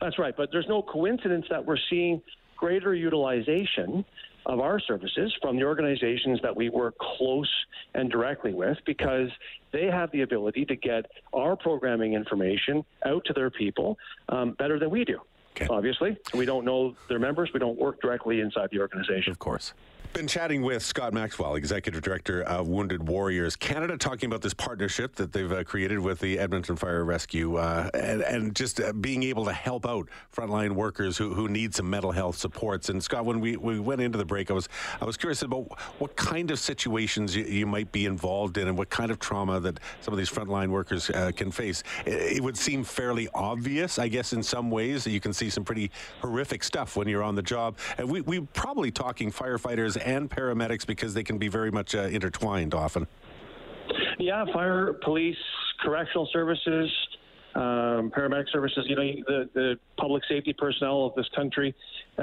That's 0.00 0.18
right, 0.18 0.36
but 0.36 0.50
there's 0.50 0.68
no 0.68 0.82
coincidence 0.82 1.46
that 1.50 1.64
we're 1.64 1.78
seeing 1.90 2.20
greater 2.56 2.94
utilization 2.94 4.04
of 4.46 4.60
our 4.60 4.78
services 4.78 5.34
from 5.40 5.56
the 5.56 5.64
organizations 5.64 6.38
that 6.42 6.54
we 6.54 6.68
work 6.68 6.94
close 6.98 7.50
and 7.94 8.10
directly 8.10 8.52
with 8.52 8.76
because 8.84 9.30
they 9.72 9.86
have 9.86 10.10
the 10.12 10.22
ability 10.22 10.64
to 10.66 10.76
get 10.76 11.06
our 11.32 11.56
programming 11.56 12.12
information 12.12 12.84
out 13.06 13.24
to 13.24 13.32
their 13.32 13.50
people 13.50 13.96
um, 14.28 14.52
better 14.52 14.78
than 14.78 14.90
we 14.90 15.04
do. 15.04 15.18
Okay. 15.56 15.68
Obviously, 15.70 16.16
we 16.34 16.46
don't 16.46 16.64
know 16.64 16.96
their 17.08 17.20
members. 17.20 17.52
We 17.52 17.60
don't 17.60 17.78
work 17.78 18.00
directly 18.00 18.40
inside 18.40 18.70
the 18.72 18.80
organization. 18.80 19.30
Of 19.30 19.38
course. 19.38 19.72
Been 20.14 20.28
chatting 20.28 20.62
with 20.62 20.84
Scott 20.84 21.12
Maxwell, 21.12 21.56
Executive 21.56 22.00
Director 22.00 22.44
of 22.44 22.68
Wounded 22.68 23.08
Warriors 23.08 23.56
Canada, 23.56 23.98
talking 23.98 24.28
about 24.28 24.42
this 24.42 24.54
partnership 24.54 25.16
that 25.16 25.32
they've 25.32 25.50
uh, 25.50 25.64
created 25.64 25.98
with 25.98 26.20
the 26.20 26.38
Edmonton 26.38 26.76
Fire 26.76 27.04
Rescue 27.04 27.56
uh, 27.56 27.90
and, 27.94 28.22
and, 28.22 28.54
just 28.54 28.80
uh, 28.80 28.92
being 28.92 29.24
able 29.24 29.44
to 29.44 29.52
help 29.52 29.84
out 29.84 30.08
frontline 30.32 30.70
workers 30.70 31.18
who, 31.18 31.34
who 31.34 31.48
need 31.48 31.74
some 31.74 31.90
mental 31.90 32.12
health 32.12 32.36
supports. 32.36 32.90
And 32.90 33.02
Scott, 33.02 33.24
when 33.24 33.40
we, 33.40 33.56
we 33.56 33.80
went 33.80 34.00
into 34.00 34.16
the 34.16 34.24
break, 34.24 34.52
I 34.52 34.54
was 34.54 34.68
I 35.00 35.04
was 35.04 35.16
curious 35.16 35.42
about 35.42 35.80
what 35.98 36.14
kind 36.14 36.52
of 36.52 36.60
situations 36.60 37.34
you, 37.34 37.42
you 37.42 37.66
might 37.66 37.90
be 37.90 38.06
involved 38.06 38.56
in 38.56 38.68
and 38.68 38.78
what 38.78 38.90
kind 38.90 39.10
of 39.10 39.18
trauma 39.18 39.58
that 39.58 39.80
some 40.00 40.14
of 40.14 40.18
these 40.18 40.30
frontline 40.30 40.68
workers 40.68 41.10
uh, 41.10 41.32
can 41.34 41.50
face. 41.50 41.82
It, 42.06 42.36
it 42.36 42.40
would 42.40 42.56
seem 42.56 42.84
fairly 42.84 43.26
obvious, 43.34 43.98
I 43.98 44.06
guess, 44.06 44.32
in 44.32 44.44
some 44.44 44.70
ways 44.70 45.02
that 45.02 45.10
you 45.10 45.18
can 45.18 45.32
see 45.32 45.50
some 45.50 45.64
pretty 45.64 45.90
horrific 46.20 46.62
stuff 46.62 46.94
when 46.94 47.08
you're 47.08 47.24
on 47.24 47.34
the 47.34 47.42
job. 47.42 47.78
And 47.98 48.08
we, 48.08 48.20
we're 48.20 48.42
probably 48.52 48.92
talking 48.92 49.32
firefighters 49.32 50.00
and 50.04 50.30
paramedics 50.30 50.86
because 50.86 51.14
they 51.14 51.24
can 51.24 51.38
be 51.38 51.48
very 51.48 51.70
much 51.70 51.94
uh, 51.94 52.02
intertwined 52.02 52.74
often. 52.74 53.06
Yeah, 54.18 54.44
fire, 54.52 54.94
police, 55.04 55.36
correctional 55.82 56.28
services, 56.32 56.90
um, 57.54 58.10
paramedic 58.16 58.50
services. 58.52 58.84
You 58.88 58.96
know, 58.96 59.02
the, 59.26 59.50
the 59.54 59.78
public 59.98 60.22
safety 60.28 60.52
personnel 60.52 61.06
of 61.06 61.14
this 61.14 61.28
country 61.34 61.74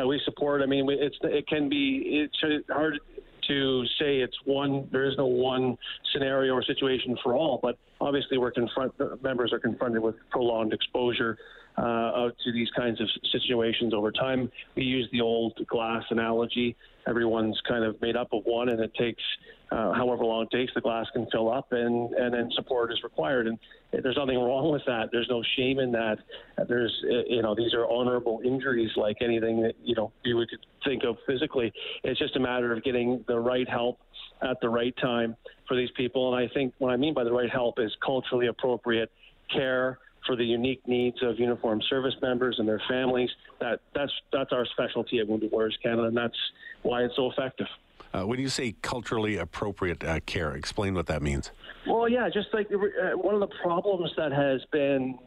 we 0.05 0.21
support. 0.25 0.61
I 0.61 0.65
mean, 0.65 0.87
it's 0.89 1.17
it 1.23 1.47
can 1.47 1.69
be 1.69 2.01
it's 2.05 2.65
hard 2.69 2.99
to 3.47 3.85
say 3.99 4.19
it's 4.19 4.37
one. 4.45 4.87
There 4.91 5.05
is 5.05 5.15
no 5.17 5.27
one 5.27 5.77
scenario 6.13 6.53
or 6.53 6.63
situation 6.63 7.17
for 7.23 7.35
all, 7.35 7.59
but 7.61 7.77
obviously, 8.01 8.37
we're 8.37 8.51
confront 8.51 8.93
members 9.23 9.53
are 9.53 9.59
confronted 9.59 10.01
with 10.01 10.15
prolonged 10.29 10.73
exposure 10.73 11.37
uh, 11.77 12.29
to 12.43 12.51
these 12.51 12.69
kinds 12.75 12.99
of 12.99 13.07
situations 13.31 13.93
over 13.93 14.11
time. 14.11 14.51
We 14.75 14.83
use 14.83 15.07
the 15.11 15.21
old 15.21 15.65
glass 15.67 16.03
analogy. 16.09 16.75
Everyone's 17.07 17.59
kind 17.67 17.83
of 17.83 17.99
made 18.01 18.15
up 18.15 18.33
of 18.33 18.43
one, 18.45 18.69
and 18.69 18.79
it 18.79 18.93
takes 18.93 19.23
uh, 19.71 19.93
however 19.93 20.25
long 20.25 20.43
it 20.51 20.55
takes. 20.55 20.73
The 20.73 20.81
glass 20.81 21.07
can 21.13 21.27
fill 21.31 21.51
up, 21.51 21.71
and 21.71 22.13
and 22.13 22.33
then 22.33 22.51
support 22.55 22.91
is 22.91 23.01
required. 23.03 23.47
And 23.47 23.57
there's 23.91 24.17
nothing 24.17 24.37
wrong 24.37 24.71
with 24.71 24.83
that. 24.85 25.09
There's 25.11 25.29
no 25.29 25.43
shame 25.57 25.79
in 25.79 25.91
that. 25.93 26.19
There's 26.67 26.93
you 27.27 27.41
know 27.41 27.55
these 27.55 27.73
are 27.73 27.87
honorable 27.87 28.41
injuries 28.43 28.91
like 28.95 29.17
anything 29.21 29.61
that 29.61 29.73
you 29.83 29.95
know 29.95 30.11
you 30.23 30.35
would 30.37 30.49
think 30.85 31.03
of 31.03 31.17
physically. 31.25 31.73
It's 32.03 32.19
just 32.19 32.35
a 32.35 32.39
matter 32.39 32.71
of 32.73 32.83
getting 32.83 33.23
the 33.27 33.39
right 33.39 33.67
help 33.67 33.99
at 34.41 34.59
the 34.61 34.69
right 34.69 34.95
time 34.97 35.35
for 35.67 35.75
these 35.75 35.91
people. 35.91 36.33
And 36.33 36.43
I 36.43 36.51
think 36.53 36.73
what 36.79 36.91
I 36.91 36.97
mean 36.97 37.13
by 37.13 37.23
the 37.23 37.31
right 37.31 37.49
help 37.49 37.79
is 37.79 37.91
culturally 38.03 38.47
appropriate 38.47 39.11
care 39.53 39.99
for 40.25 40.35
the 40.35 40.45
unique 40.45 40.81
needs 40.87 41.17
of 41.23 41.39
uniformed 41.39 41.83
service 41.89 42.13
members 42.21 42.57
and 42.59 42.67
their 42.67 42.81
families. 42.87 43.29
That 43.59 43.79
that's 43.95 44.11
that's 44.31 44.51
our 44.51 44.65
specialty 44.65 45.19
at 45.19 45.27
Wounded 45.27 45.51
Warriors 45.51 45.77
Canada, 45.81 46.07
and 46.07 46.17
that's 46.17 46.37
why 46.83 47.03
it's 47.03 47.15
so 47.15 47.31
effective. 47.31 47.67
Uh, 48.13 48.23
when 48.23 48.39
you 48.39 48.49
say 48.49 48.75
culturally 48.81 49.37
appropriate 49.37 50.03
uh, 50.03 50.19
care, 50.25 50.53
explain 50.53 50.93
what 50.93 51.07
that 51.07 51.21
means. 51.21 51.51
Well, 51.87 52.09
yeah, 52.09 52.29
just 52.29 52.49
like 52.53 52.67
uh, 52.71 53.17
one 53.17 53.33
of 53.33 53.39
the 53.39 53.55
problems 53.63 54.11
that 54.17 54.31
has 54.31 54.61
been 54.71 55.17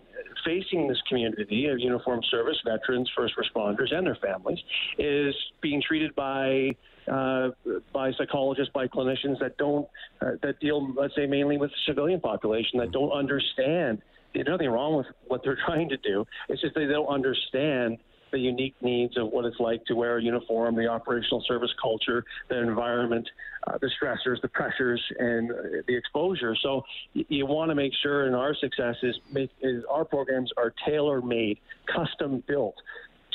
facing 0.45 0.89
this 0.89 1.01
community 1.09 1.67
of 1.67 1.79
uniformed 1.79 2.25
service 2.31 2.57
veterans, 2.65 3.11
first 3.17 3.35
responders, 3.37 3.95
and 3.95 4.07
their 4.07 4.17
families 4.17 4.59
is 4.99 5.35
being 5.61 5.83
treated 5.87 6.15
by 6.15 6.71
uh, 7.11 7.51
by 7.93 8.13
psychologists, 8.13 8.73
by 8.73 8.87
clinicians 8.89 9.39
that 9.41 9.57
don't 9.59 9.87
uh, 10.23 10.33
that 10.43 10.59
deal, 10.61 10.93
let's 10.95 11.15
say, 11.15 11.27
mainly 11.27 11.57
with 11.59 11.71
the 11.71 11.77
civilian 11.87 12.21
population 12.21 12.79
that 12.79 12.93
don't 12.93 13.13
understand. 13.13 14.01
There's 14.33 14.47
nothing 14.49 14.71
wrong 14.71 14.97
with 14.97 15.07
what 15.27 15.43
they're 15.45 15.59
trying 15.67 15.89
to 15.91 15.97
do. 15.99 16.27
It's 16.49 16.61
just 16.61 16.75
they 16.75 16.87
don't 16.87 17.07
understand 17.07 17.99
the 18.35 18.41
unique 18.41 18.75
needs 18.83 19.17
of 19.17 19.29
what 19.29 19.45
it's 19.45 19.61
like 19.61 19.85
to 19.85 19.95
wear 19.95 20.19
a 20.19 20.23
uniform, 20.23 20.75
the 20.75 20.89
operational 20.89 21.43
service 21.47 21.73
culture, 21.81 22.25
the 22.49 22.59
environment, 22.59 23.27
uh, 23.69 23.79
the 23.81 23.89
stressors, 23.97 24.43
the 24.43 24.49
pressures, 24.49 25.01
and 25.21 25.51
the 25.87 25.97
exposure. 25.97 26.57
So 26.61 26.83
you, 27.13 27.25
you 27.29 27.47
want 27.47 27.71
to 27.71 27.77
make 27.77 27.93
sure 28.03 28.27
in 28.27 28.35
our 28.35 28.53
success 28.57 28.97
is, 29.05 29.15
make, 29.33 29.51
is 29.63 29.85
our 29.89 30.05
programs 30.05 30.51
are 30.57 30.75
tailor 30.85 31.23
made, 31.23 31.59
custom 31.87 32.43
built 32.49 32.75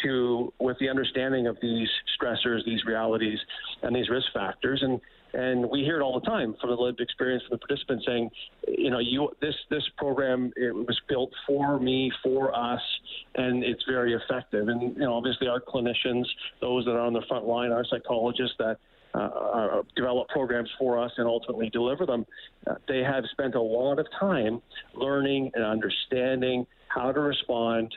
to 0.03 0.51
with 0.59 0.77
the 0.79 0.89
understanding 0.89 1.47
of 1.47 1.57
these 1.61 1.89
stressors, 2.19 2.65
these 2.65 2.83
realities, 2.83 3.39
and 3.81 3.95
these 3.95 4.09
risk 4.09 4.27
factors. 4.33 4.81
And 4.83 4.99
and 5.33 5.69
we 5.69 5.83
hear 5.83 5.99
it 5.99 6.03
all 6.03 6.19
the 6.19 6.25
time 6.25 6.55
from 6.59 6.69
the 6.71 6.75
lived 6.75 7.01
experience 7.01 7.43
from 7.47 7.57
the 7.57 7.65
participants 7.65 8.05
saying, 8.05 8.29
you 8.67 8.89
know, 8.89 8.99
you 8.99 9.29
this 9.41 9.55
this 9.69 9.83
program 9.97 10.51
it 10.55 10.73
was 10.73 10.99
built 11.07 11.31
for 11.45 11.79
me, 11.79 12.11
for 12.23 12.55
us, 12.55 12.81
and 13.35 13.63
it's 13.63 13.83
very 13.87 14.13
effective. 14.13 14.67
And 14.67 14.81
you 14.81 14.99
know, 14.99 15.13
obviously 15.13 15.47
our 15.47 15.61
clinicians, 15.61 16.25
those 16.61 16.85
that 16.85 16.91
are 16.91 17.01
on 17.01 17.13
the 17.13 17.23
front 17.27 17.45
line, 17.45 17.71
our 17.71 17.85
psychologists 17.85 18.55
that 18.59 18.77
uh, 19.13 19.81
develop 19.95 20.27
programs 20.29 20.69
for 20.77 20.97
us 20.97 21.11
and 21.17 21.27
ultimately 21.27 21.69
deliver 21.69 22.05
them, 22.05 22.25
uh, 22.67 22.75
they 22.87 22.99
have 22.99 23.23
spent 23.31 23.55
a 23.55 23.61
lot 23.61 23.99
of 23.99 24.07
time 24.19 24.61
learning 24.93 25.51
and 25.55 25.63
understanding 25.63 26.65
how 26.87 27.11
to 27.11 27.19
respond 27.19 27.95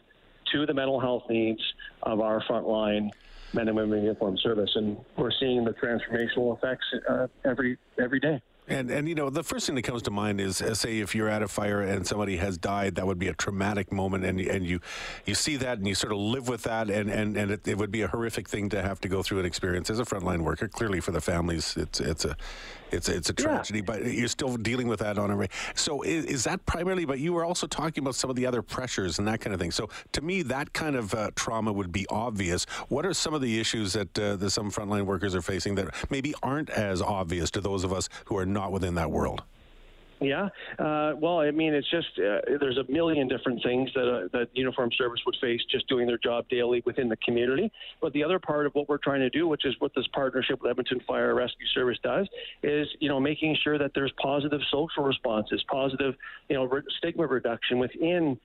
to 0.53 0.67
the 0.67 0.75
mental 0.75 1.01
health 1.01 1.25
needs 1.29 1.61
of 2.03 2.21
our 2.21 2.43
frontline 2.43 3.11
men 3.53 3.69
and 3.69 3.77
women 3.77 3.99
in 3.99 4.05
uniform 4.05 4.37
service, 4.39 4.71
and 4.75 4.97
we're 5.17 5.31
seeing 5.39 5.65
the 5.65 5.73
transformational 5.73 6.57
effects 6.57 6.87
uh, 7.09 7.27
every 7.45 7.79
every 7.99 8.21
day. 8.21 8.41
And 8.69 8.91
and 8.91 9.09
you 9.09 9.17
know 9.17 9.29
the 9.29 9.43
first 9.43 9.67
thing 9.67 9.75
that 9.75 9.83
comes 9.83 10.03
to 10.03 10.13
mind 10.13 10.41
is 10.41 10.63
uh, 10.63 10.75
say 10.75 11.01
if 11.01 11.17
you're 11.17 11.29
at 11.29 11.43
a 11.43 11.49
fire 11.49 11.83
and 11.83 12.07
somebody 12.07 12.37
has 12.37 12.57
died, 12.57 12.95
that 12.95 13.07
would 13.07 13.19
be 13.19 13.27
a 13.27 13.35
traumatic 13.35 13.91
moment, 13.91 14.25
and 14.25 14.41
and 14.41 14.65
you 14.65 14.81
you 15.27 15.35
see 15.35 15.57
that 15.57 15.79
and 15.79 15.89
you 15.89 15.97
sort 15.97 16.13
of 16.13 16.19
live 16.19 16.49
with 16.49 16.63
that, 16.63 16.89
and 16.89 17.11
and 17.11 17.37
and 17.37 17.51
it, 17.51 17.67
it 17.67 17.77
would 17.77 17.91
be 17.91 18.03
a 18.03 18.09
horrific 18.09 18.49
thing 18.49 18.69
to 18.69 18.81
have 18.81 19.01
to 19.01 19.09
go 19.09 19.21
through 19.21 19.39
and 19.39 19.47
experience 19.49 19.91
as 19.91 19.99
a 19.99 20.05
frontline 20.05 20.43
worker. 20.43 20.69
Clearly, 20.69 21.01
for 21.01 21.11
the 21.11 21.21
families, 21.21 21.77
it's 21.77 21.99
it's 21.99 22.25
a 22.25 22.37
it's 22.93 23.09
it's 23.09 23.31
a 23.31 23.33
tragedy, 23.33 23.81
yeah. 23.81 23.85
but 23.85 24.05
you're 24.05 24.29
still 24.29 24.57
dealing 24.57 24.87
with 24.87 25.01
that 25.01 25.19
on 25.19 25.31
a. 25.31 25.49
So 25.75 26.03
is, 26.03 26.25
is, 26.27 26.45
that 26.45 26.65
primarily? 26.67 27.05
But 27.05 27.19
you 27.19 27.33
were 27.33 27.45
also 27.45 27.67
talking 27.67 28.05
about 28.05 28.15
some 28.15 28.31
of 28.31 28.37
the 28.37 28.47
other 28.47 28.63
pressures 28.63 29.19
and 29.19 29.27
that 29.27 29.41
kind 29.41 29.55
of 29.55 29.61
thing. 29.61 29.71
So 29.71 29.89
to 30.13 30.21
me, 30.21 30.43
that 30.43 30.73
kind 30.73 30.95
of 30.95 31.15
uh, 31.15 31.31
trauma 31.35 31.73
would 31.73 31.91
be 31.91 32.07
obvious. 32.11 32.65
What 32.89 33.07
are 33.07 33.15
some 33.15 33.35
of 33.35 33.41
the 33.41 33.59
issues 33.59 33.95
that 33.95 34.19
uh, 34.19 34.37
that 34.37 34.51
some 34.51 34.71
frontline 34.71 35.07
workers 35.07 35.35
are 35.35 35.43
facing 35.43 35.75
that 35.77 35.95
maybe 36.11 36.35
aren't 36.43 36.71
as 36.71 37.03
obvious 37.03 37.51
to 37.53 37.61
those 37.61 37.83
of 37.83 37.93
us 37.93 38.09
who 38.27 38.37
are 38.37 38.47
not 38.53 38.73
within 38.73 38.95
that 38.97 39.11
world? 39.11 39.43
Yeah, 40.23 40.51
uh, 40.79 41.15
well, 41.19 41.41
I 41.41 41.51
mean, 41.51 41.75
it's 41.75 41.91
just 41.91 42.07
uh, 42.17 42.57
there's 42.61 42.79
a 42.79 42.91
million 42.91 43.27
different 43.27 43.61
things 43.63 43.91
that 43.95 44.09
uh, 44.09 44.29
that 44.33 44.49
uniform 44.53 44.91
service 44.97 45.21
would 45.27 45.37
face 45.41 45.61
just 45.69 45.89
doing 45.89 46.07
their 46.07 46.19
job 46.19 46.49
daily 46.49 46.81
within 46.87 47.09
the 47.09 47.17
community. 47.17 47.73
But 48.01 48.13
the 48.13 48.23
other 48.23 48.39
part 48.39 48.67
of 48.67 48.75
what 48.75 48.89
we're 48.89 48.99
trying 48.99 49.21
to 49.21 49.31
do, 49.31 49.49
which 49.49 49.65
is 49.65 49.75
what 49.81 49.93
this 49.97 50.07
partnership 50.13 50.63
with 50.63 50.71
Edmonton 50.71 51.01
Fire 51.09 51.35
Rescue 51.35 51.67
Service 51.75 51.99
does, 52.05 52.29
is 52.63 52.87
you 53.01 53.09
know 53.09 53.19
making 53.19 53.57
sure 53.65 53.79
that 53.79 53.93
there's 53.95 54.13
positive 54.23 54.61
social 54.71 55.03
responses, 55.03 55.65
positive 55.69 56.15
you 56.49 56.55
know 56.55 56.65
re- 56.65 56.83
stigma 56.99 57.27
reduction 57.27 57.81
within 57.81 58.39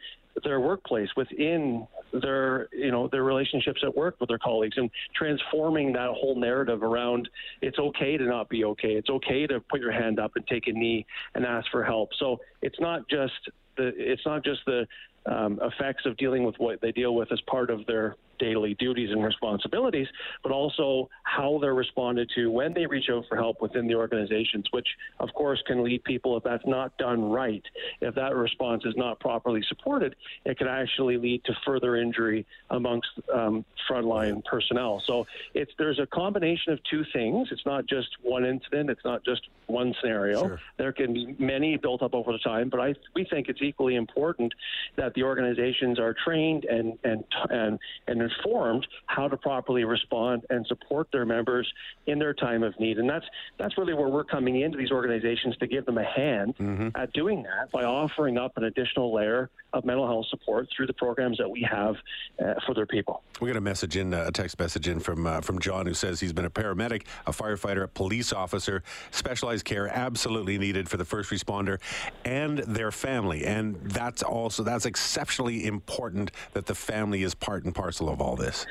their 0.44 0.60
workplace, 0.60 1.10
within 1.16 1.88
their 2.14 2.68
you 2.72 2.92
know 2.92 3.08
their 3.08 3.24
relationships 3.24 3.82
at 3.84 3.96
work 3.96 4.16
with 4.20 4.30
their 4.30 4.40
colleagues, 4.40 4.78
and 4.78 4.90
transforming 5.16 5.94
that 5.94 6.10
whole 6.10 6.40
narrative 6.40 6.84
around 6.84 7.30
it's 7.62 7.80
okay 7.80 8.18
to 8.18 8.26
not 8.26 8.50
be 8.50 8.64
okay. 8.66 8.94
It's 8.94 9.10
okay 9.10 9.48
to 9.48 9.60
put 9.60 9.80
your 9.80 9.92
hand 9.92 10.20
up 10.20 10.32
and 10.36 10.46
take 10.48 10.68
a 10.68 10.72
knee 10.72 11.06
and 11.36 11.46
ask 11.46 11.70
for 11.72 11.84
help. 11.84 12.10
So 12.20 12.40
it's 12.62 12.80
not 12.80 13.08
just 13.10 13.34
the 13.78 13.92
it's 13.96 14.26
not 14.26 14.44
just 14.44 14.62
the 14.66 14.88
um, 15.26 15.60
effects 15.62 16.06
of 16.06 16.16
dealing 16.18 16.44
with 16.44 16.56
what 16.58 16.82
they 16.82 16.92
deal 16.92 17.14
with 17.14 17.32
as 17.32 17.42
part 17.42 17.70
of 17.70 17.86
their 17.86 18.16
daily 18.40 18.74
duties 18.76 19.12
and 19.12 19.24
responsibilities, 19.24 20.08
but 20.44 20.52
also 20.52 21.10
how 21.24 21.58
they're 21.62 21.74
responded 21.74 22.30
to 22.36 22.52
when 22.52 22.74
they 22.74 22.86
reach 22.86 23.10
out 23.12 23.26
for 23.30 23.36
help 23.36 23.62
within 23.62 23.88
the 23.88 23.96
organizations, 23.96 24.66
which 24.72 24.88
of 25.20 25.34
course 25.34 25.62
can 25.68 25.84
lead 25.84 26.04
people, 26.04 26.38
if 26.38 26.44
that's 26.44 26.66
not 26.66 26.98
done 26.98 27.30
right, 27.30 27.64
if 28.02 28.16
that 28.16 28.36
response 28.36 28.84
is 28.86 28.96
not 28.96 29.20
properly 29.20 29.64
supported, 29.68 30.16
it 30.46 30.58
can 30.58 30.68
actually 30.68 31.18
lead 31.18 31.44
to 31.46 31.54
further 31.66 31.96
injury 31.96 32.46
amongst 32.70 33.10
um, 33.34 33.66
frontline 33.90 34.44
personnel. 34.46 35.02
So 35.06 35.26
it's 35.54 35.72
there's 35.78 36.00
a 36.00 36.08
combination 36.08 36.74
of 36.74 36.80
two 36.90 37.04
things. 37.14 37.50
It's 37.52 37.66
not 37.66 37.86
just 37.88 38.10
one 38.22 38.46
incident. 38.46 38.90
It's 38.90 39.06
not 39.06 39.24
just 39.24 39.42
one 39.68 39.94
scenario. 40.00 40.48
Sure. 40.48 40.60
There 40.78 40.94
can 40.94 41.14
be 41.14 41.36
many 41.40 41.78
built 41.78 42.02
up 42.02 42.14
over 42.14 42.32
the 42.32 42.40
time, 42.40 42.70
but 42.70 42.80
I 42.80 42.96
we 43.16 43.26
think 43.26 43.50
it's 43.50 43.62
equally 43.62 43.96
important 43.96 44.54
that 44.96 45.14
the 45.14 45.24
organizations 45.24 46.00
are 46.00 46.16
trained 46.26 46.66
and 46.66 46.98
and 47.04 47.24
and 47.50 47.80
and 48.08 48.22
informed 48.30 48.88
how 49.06 49.28
to 49.28 49.38
properly 49.38 49.84
respond 49.84 50.46
and 50.50 50.66
support 50.68 51.08
their 51.12 51.26
members 51.26 51.72
in 52.06 52.20
their 52.20 52.34
time 52.34 52.64
of 52.64 52.78
need. 52.80 52.98
And 52.98 53.10
that's 53.10 53.26
that's 53.58 53.78
really 53.78 53.94
where 53.94 54.10
we're 54.10 54.24
coming 54.24 54.62
into 54.62 54.78
these 54.78 54.92
organizations 54.92 55.56
to 55.58 55.68
give 55.68 55.86
them 55.86 55.98
a 55.98 56.04
hand 56.04 56.56
mm-hmm. 56.58 56.90
at 56.96 57.14
doing 57.14 57.44
that 57.44 57.72
by 57.72 57.84
offering 57.84 58.38
up 58.38 58.54
an 58.58 58.66
additional 58.66 59.14
layer 59.14 59.50
of 59.74 59.86
mental 59.86 60.08
health 60.08 60.26
support 60.30 60.68
through 60.76 60.88
the 60.88 60.94
programs 60.94 61.38
that 61.38 61.50
we 61.50 61.68
have 61.70 61.96
uh, 62.44 62.54
for 62.66 62.74
their 62.74 62.86
people. 62.86 63.24
We 63.42 63.48
got 63.48 63.58
a 63.58 63.62
message 63.62 63.98
in, 63.98 64.14
uh, 64.14 64.26
a 64.28 64.32
text 64.32 64.60
message 64.60 64.88
in 64.88 65.00
from 65.00 65.28
uh, 65.28 65.42
from 65.42 65.60
John 65.60 65.86
who 65.86 65.94
says 65.94 66.20
he's 66.20 66.34
been 66.34 66.46
a 66.46 66.50
paramedic, 66.50 67.04
a 67.26 67.32
firefighter, 67.32 67.84
a 67.84 67.88
police 67.88 68.34
officer, 68.34 68.84
specialized 69.12 69.66
care 69.66 69.88
absolutely 69.88 70.58
needed 70.58 70.90
for 70.90 70.98
the 70.98 71.06
first 71.06 71.30
responder 71.30 71.80
and 72.26 72.60
their 72.60 72.92
family, 72.92 73.46
and 73.46 73.76
that's 73.84 74.24
also 74.24 74.64
that's 74.64 74.86
exceptionally 74.86 75.66
important 75.66 76.32
that 76.54 76.66
the 76.66 76.76
family 76.76 77.24
is 77.24 77.36
part 77.36 77.64
and 77.66 77.76
parcel 77.76 78.10
of 78.10 78.17
all 78.22 78.36
this. 78.36 78.66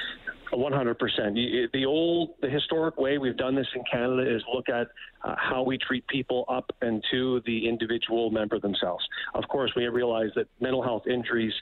100%. 0.53 1.73
The 1.73 1.85
old, 1.85 2.31
the 2.41 2.49
historic 2.49 2.97
way 2.99 3.19
we've 3.19 3.37
done 3.37 3.55
this 3.55 3.67
in 3.75 3.83
Canada 3.91 4.35
is 4.35 4.43
look 4.53 4.69
at 4.69 4.89
uh, 5.25 5.35
how 5.37 5.63
we 5.63 5.77
treat 5.79 6.07
people 6.07 6.45
up 6.49 6.71
and 6.83 7.03
to 7.11 7.43
the 7.47 7.69
individual 7.69 8.31
member 8.31 8.59
themselves. 8.61 9.05
Of 9.35 9.45
course, 9.49 9.73
we 9.77 9.87
realize 9.87 10.31
that 10.37 10.47
mental 10.61 10.83
health 10.83 11.03
injuries 11.09 11.53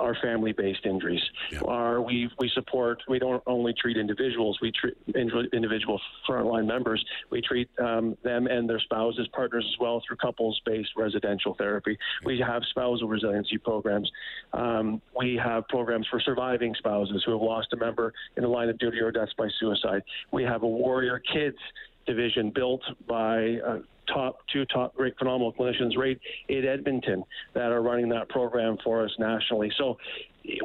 are 0.00 0.16
family-based 0.22 0.84
injuries. 0.84 1.22
Yeah. 1.50 1.60
Are 1.66 2.00
we 2.00 2.30
we 2.38 2.50
support? 2.54 3.02
We 3.08 3.18
don't 3.18 3.42
only 3.46 3.74
treat 3.74 3.96
individuals. 3.96 4.58
We 4.60 4.72
treat 4.72 4.96
individual 5.14 6.00
frontline 6.28 6.66
members. 6.66 7.04
We 7.30 7.40
treat 7.40 7.68
um, 7.78 8.16
them 8.22 8.46
and 8.46 8.68
their 8.68 8.80
spouses, 8.80 9.28
partners 9.32 9.66
as 9.72 9.80
well 9.80 10.02
through 10.06 10.16
couples-based 10.16 10.90
residential 10.96 11.54
therapy. 11.54 11.98
Yeah. 12.22 12.26
We 12.26 12.38
have 12.46 12.62
spousal 12.70 13.08
resiliency 13.08 13.58
programs. 13.58 14.10
Um, 14.52 15.00
we 15.18 15.38
have 15.42 15.66
programs 15.68 16.06
for 16.08 16.20
surviving 16.20 16.74
spouses 16.78 17.22
who 17.24 17.32
have 17.32 17.42
lost 17.42 17.72
a 17.72 17.76
member 17.76 18.12
in 18.36 18.42
the 18.42 18.48
line 18.48 18.68
of 18.68 18.78
duty 18.78 18.98
or 19.00 19.10
deaths 19.10 19.32
by 19.36 19.48
suicide. 19.58 20.02
We 20.32 20.42
have 20.44 20.62
a 20.62 20.68
warrior 20.68 21.18
kids 21.32 21.58
division 22.06 22.50
built 22.50 22.82
by 23.08 23.58
uh, 23.66 23.78
top 24.06 24.38
two 24.52 24.64
top 24.66 24.94
great 24.94 25.16
phenomenal 25.18 25.52
clinicians 25.52 25.96
right 25.96 26.18
in 26.48 26.64
Edmonton 26.64 27.24
that 27.54 27.72
are 27.72 27.82
running 27.82 28.08
that 28.10 28.28
program 28.28 28.76
for 28.82 29.04
us 29.04 29.10
nationally. 29.18 29.70
So 29.76 29.98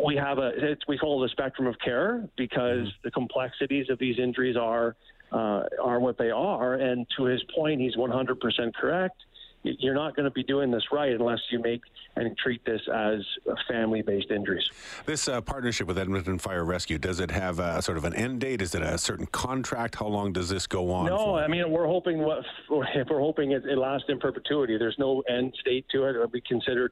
we 0.04 0.16
have 0.16 0.38
a 0.38 0.52
we 0.88 0.98
call 0.98 1.24
it 1.24 1.28
a 1.28 1.30
spectrum 1.30 1.68
of 1.68 1.76
care 1.84 2.28
because 2.38 2.88
mm-hmm. 2.88 3.02
the 3.04 3.12
complexities 3.12 3.90
of 3.90 4.00
these 4.00 4.20
injuries 4.20 4.56
are 4.58 4.96
uh, 5.32 5.64
are 5.82 6.00
what 6.00 6.18
they 6.18 6.30
are. 6.30 6.76
And 6.76 7.08
to 7.18 7.24
his 7.24 7.42
point, 7.56 7.80
he's 7.80 7.96
100% 7.96 8.74
correct 8.74 9.16
you're 9.64 9.94
not 9.94 10.16
going 10.16 10.26
to 10.26 10.32
be 10.32 10.44
doing 10.44 10.72
this 10.72 10.84
right 10.92 11.12
unless 11.12 11.40
you 11.52 11.60
make 11.60 11.82
and 12.16 12.36
treat 12.38 12.64
this 12.66 12.82
as 12.94 13.20
a 13.48 13.56
family-based 13.70 14.32
injuries. 14.32 14.64
This 15.06 15.28
uh, 15.28 15.42
partnership 15.42 15.88
with 15.88 15.98
Edmonton 15.98 16.40
Fire 16.40 16.66
Rescue 16.66 16.98
does 16.98 17.20
it 17.20 17.32
have 17.32 17.60
a 17.60 17.82
sort 17.82 17.98
of 17.98 18.06
an 18.06 18.14
end 18.14 18.42
date? 18.42 18.62
Is 18.62 18.76
it 18.76 18.82
a 18.82 18.98
certain 18.98 19.28
contract? 19.28 19.96
How 19.96 20.08
long 20.08 20.34
does 20.34 20.50
this 20.50 20.68
go 20.68 20.92
on? 20.92 21.06
No, 21.06 21.18
for? 21.18 21.40
I 21.40 21.48
mean 21.48 21.70
we're 21.72 21.88
hoping 21.88 22.20
what 22.20 22.44
we're 22.70 23.20
hoping 23.20 23.52
it, 23.52 23.66
it 23.66 23.78
lasts 23.78 24.08
in 24.10 24.20
perpetuity. 24.20 24.78
There's 24.78 24.98
no 24.98 25.22
end 25.30 25.54
state 25.60 25.86
to 25.92 26.06
it. 26.06 26.32
We 26.32 26.42
consider 26.42 26.92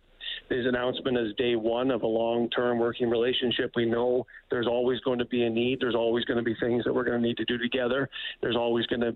this 0.50 0.66
announcement 0.68 1.18
as 1.18 1.36
day 1.38 1.56
one 1.56 1.92
of 1.92 2.04
a 2.04 2.08
long-term 2.08 2.80
working 2.80 3.10
relationship. 3.10 3.72
We 3.76 3.86
know 3.86 4.26
there's 4.52 4.68
always 4.68 5.00
going 5.02 5.20
to 5.20 5.26
be 5.26 5.44
a 5.44 5.50
need. 5.50 5.80
There's 5.80 5.96
always 5.96 6.26
going 6.26 6.38
to 6.38 6.44
be 6.44 6.56
things 6.60 6.84
that 6.86 6.94
we're 6.94 7.04
going 7.04 7.22
to 7.22 7.28
need 7.28 7.38
to 7.38 7.46
do 7.46 7.58
together. 7.58 8.10
There's 8.42 8.56
always 8.56 8.86
going 8.88 9.02
to 9.02 9.16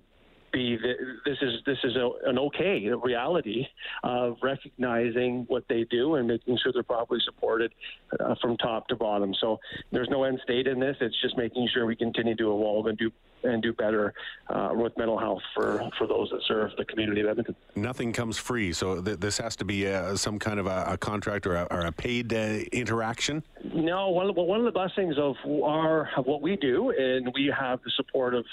be 0.54 0.78
this 1.26 1.38
is 1.42 1.56
this 1.66 1.80
is 1.84 1.96
a, 1.96 2.10
an 2.26 2.38
okay 2.38 2.88
reality 3.04 3.68
of 4.04 4.38
recognizing 4.42 5.44
what 5.50 5.66
they 5.68 5.84
do 5.86 6.16
and 6.16 6.28
making 6.28 6.58
sure 6.64 6.72
they're 6.72 6.84
properly 6.84 7.20
supported 7.26 7.74
uh, 8.20 8.36
from 8.42 8.56
top 8.58 8.88
to 8.88 8.96
bottom. 8.96 9.34
So 9.42 9.60
there's 9.92 10.10
no 10.10 10.24
end 10.24 10.40
state 10.44 10.68
in 10.68 10.80
this. 10.80 10.96
It's 11.02 11.20
just 11.22 11.36
making 11.36 11.68
sure 11.74 11.86
we 11.86 11.96
continue 11.96 12.36
to 12.36 12.44
evolve 12.44 12.86
and 12.86 12.98
do 12.98 13.12
and 13.44 13.62
do 13.62 13.74
better 13.74 14.14
uh, 14.50 14.70
with 14.72 14.98
mental 14.98 15.20
health 15.20 15.42
for, 15.54 15.90
for 15.98 16.08
those 16.08 16.30
that 16.30 16.40
serve 16.48 16.72
the 16.78 16.86
community 16.86 17.20
of 17.20 17.28
Edmonton. 17.28 17.56
Nothing 17.76 18.14
comes 18.14 18.38
free, 18.38 18.72
so 18.72 19.02
th- 19.02 19.20
this 19.20 19.38
has 19.38 19.58
to 19.58 19.66
be 19.66 19.86
uh, 19.86 20.16
some 20.16 20.40
kind 20.40 20.62
of 20.62 20.66
a, 20.66 20.86
a 20.88 20.98
contract 20.98 21.46
or 21.46 21.56
a, 21.56 21.68
or 21.70 21.82
a 21.82 21.92
paid 21.92 22.34
uh, 22.34 22.38
interaction. 22.72 23.44
No, 23.74 24.12
one, 24.12 24.34
well, 24.34 24.46
one 24.46 24.60
of 24.60 24.66
the 24.66 24.72
blessings 24.72 25.16
of 25.18 25.36
our 25.62 26.10
of 26.16 26.26
what 26.26 26.42
we 26.42 26.56
do, 26.56 26.92
and 26.92 27.34
we 27.36 27.54
have 27.60 27.82
the 27.84 27.92
support 27.98 28.34
of 28.34 28.46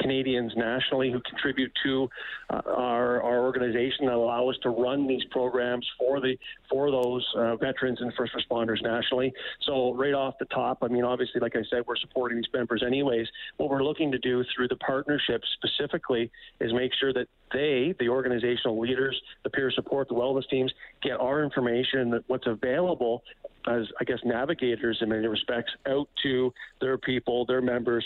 Canadians 0.00 0.52
nationally 0.56 1.10
who 1.10 1.20
contribute 1.20 1.72
to 1.84 2.08
uh, 2.50 2.60
our, 2.66 3.22
our 3.22 3.40
organization 3.40 4.06
that 4.06 4.14
allow 4.14 4.48
us 4.48 4.56
to 4.62 4.70
run 4.70 5.06
these 5.06 5.24
programs 5.30 5.86
for 5.98 6.20
the 6.20 6.36
for 6.70 6.90
those 6.90 7.26
uh, 7.36 7.56
veterans 7.56 8.00
and 8.00 8.12
first 8.14 8.32
responders 8.34 8.82
nationally. 8.82 9.32
So 9.62 9.94
right 9.94 10.14
off 10.14 10.34
the 10.38 10.46
top, 10.46 10.78
I 10.82 10.88
mean, 10.88 11.04
obviously, 11.04 11.40
like 11.40 11.56
I 11.56 11.62
said, 11.70 11.82
we're 11.86 11.96
supporting 11.96 12.38
these 12.38 12.52
members 12.52 12.82
anyways. 12.86 13.26
What 13.56 13.70
we're 13.70 13.84
looking 13.84 14.12
to 14.12 14.18
do 14.18 14.44
through 14.54 14.68
the 14.68 14.76
partnership 14.76 15.42
specifically 15.54 16.30
is 16.60 16.72
make 16.72 16.92
sure 16.98 17.12
that 17.12 17.28
they, 17.52 17.94
the 17.98 18.08
organizational 18.08 18.78
leaders, 18.78 19.20
the 19.44 19.50
peer 19.50 19.70
support, 19.70 20.08
the 20.08 20.14
wellness 20.14 20.48
teams, 20.48 20.72
get 21.02 21.18
our 21.20 21.42
information, 21.42 22.10
that 22.10 22.24
what's 22.26 22.46
available 22.46 23.22
as, 23.66 23.86
I 24.00 24.04
guess, 24.04 24.18
navigators 24.24 24.98
in 25.00 25.08
many 25.08 25.26
respects, 25.26 25.72
out 25.86 26.08
to 26.22 26.52
their 26.80 26.96
people, 26.98 27.44
their 27.46 27.60
members, 27.60 28.04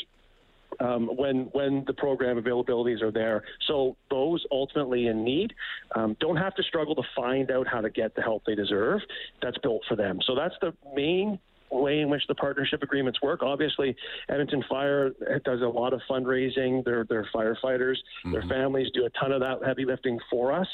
um, 0.81 1.09
when 1.17 1.49
when 1.53 1.85
the 1.87 1.93
program 1.93 2.43
availabilities 2.43 3.03
are 3.03 3.11
there. 3.11 3.45
So 3.67 3.97
those 4.11 4.45
ultimately 4.51 5.07
in 5.07 5.25
need 5.25 5.55
um, 5.95 6.17
don't 6.21 6.37
have 6.37 6.55
to 6.57 6.63
struggle 6.63 6.95
to 6.95 7.03
find 7.15 7.51
out 7.51 7.67
how 7.67 7.81
to 7.81 7.91
get 7.91 8.15
the 8.15 8.23
help 8.23 8.45
they 8.47 8.55
deserve. 8.55 9.01
That's 9.41 9.59
built 9.59 9.83
for 9.89 9.97
them. 9.97 10.21
So 10.27 10.35
that's 10.35 10.55
the 10.61 10.75
main 10.95 11.39
way 11.71 12.01
in 12.01 12.11
which 12.11 12.23
the 12.29 12.35
partnership 12.35 12.83
agreements 12.83 13.21
work. 13.23 13.43
Obviously, 13.43 13.97
Edmonton 14.29 14.63
Fire 14.69 15.11
does 15.45 15.63
a 15.63 15.67
lot 15.67 15.93
of 15.93 16.01
fundraising. 16.09 16.85
Their 16.85 17.05
their 17.05 17.29
firefighters, 17.35 17.97
mm-hmm. 18.25 18.33
their 18.33 18.43
families 18.43 18.89
do 18.95 19.07
a 19.07 19.11
ton 19.11 19.33
of 19.33 19.41
that 19.41 19.59
heavy 19.67 19.85
lifting 19.85 20.19
for 20.31 20.53
us. 20.53 20.67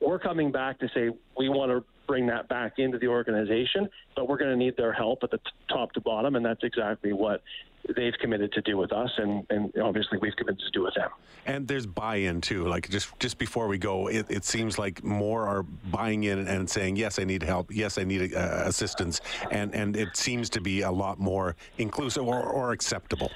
We're 0.00 0.18
coming 0.18 0.52
back 0.52 0.78
to 0.80 0.88
say 0.94 1.10
we 1.38 1.48
want 1.48 1.70
to 1.70 1.84
bring 2.06 2.26
that 2.26 2.48
back 2.48 2.78
into 2.78 2.98
the 2.98 3.08
organization, 3.08 3.88
but 4.16 4.28
we're 4.28 4.38
going 4.38 4.50
to 4.50 4.56
need 4.56 4.76
their 4.76 4.92
help 4.92 5.22
at 5.22 5.30
the 5.30 5.38
t- 5.38 5.44
top 5.68 5.92
to 5.92 6.00
bottom, 6.00 6.36
and 6.36 6.44
that's 6.44 6.62
exactly 6.62 7.12
what 7.12 7.42
they've 7.96 8.14
committed 8.20 8.52
to 8.52 8.62
do 8.62 8.76
with 8.76 8.92
us, 8.92 9.10
and, 9.18 9.46
and 9.50 9.72
obviously 9.82 10.18
we've 10.18 10.34
committed 10.36 10.60
to 10.60 10.70
do 10.70 10.82
with 10.82 10.94
them. 10.94 11.10
And 11.46 11.68
there's 11.68 11.86
buy-in 11.86 12.40
too. 12.40 12.66
Like 12.66 12.88
just 12.88 13.18
just 13.18 13.38
before 13.38 13.68
we 13.68 13.76
go, 13.76 14.08
it, 14.08 14.26
it 14.30 14.44
seems 14.44 14.78
like 14.78 15.04
more 15.04 15.46
are 15.46 15.62
buying 15.62 16.24
in 16.24 16.38
and 16.48 16.68
saying, 16.68 16.96
"Yes, 16.96 17.18
I 17.18 17.24
need 17.24 17.42
help. 17.42 17.70
Yes, 17.70 17.98
I 17.98 18.04
need 18.04 18.34
uh, 18.34 18.62
assistance," 18.64 19.20
and 19.50 19.74
and 19.74 19.96
it 19.96 20.16
seems 20.16 20.48
to 20.50 20.60
be 20.60 20.80
a 20.80 20.90
lot 20.90 21.18
more 21.18 21.56
inclusive 21.76 22.26
or, 22.26 22.42
or 22.42 22.72
acceptable. 22.72 23.30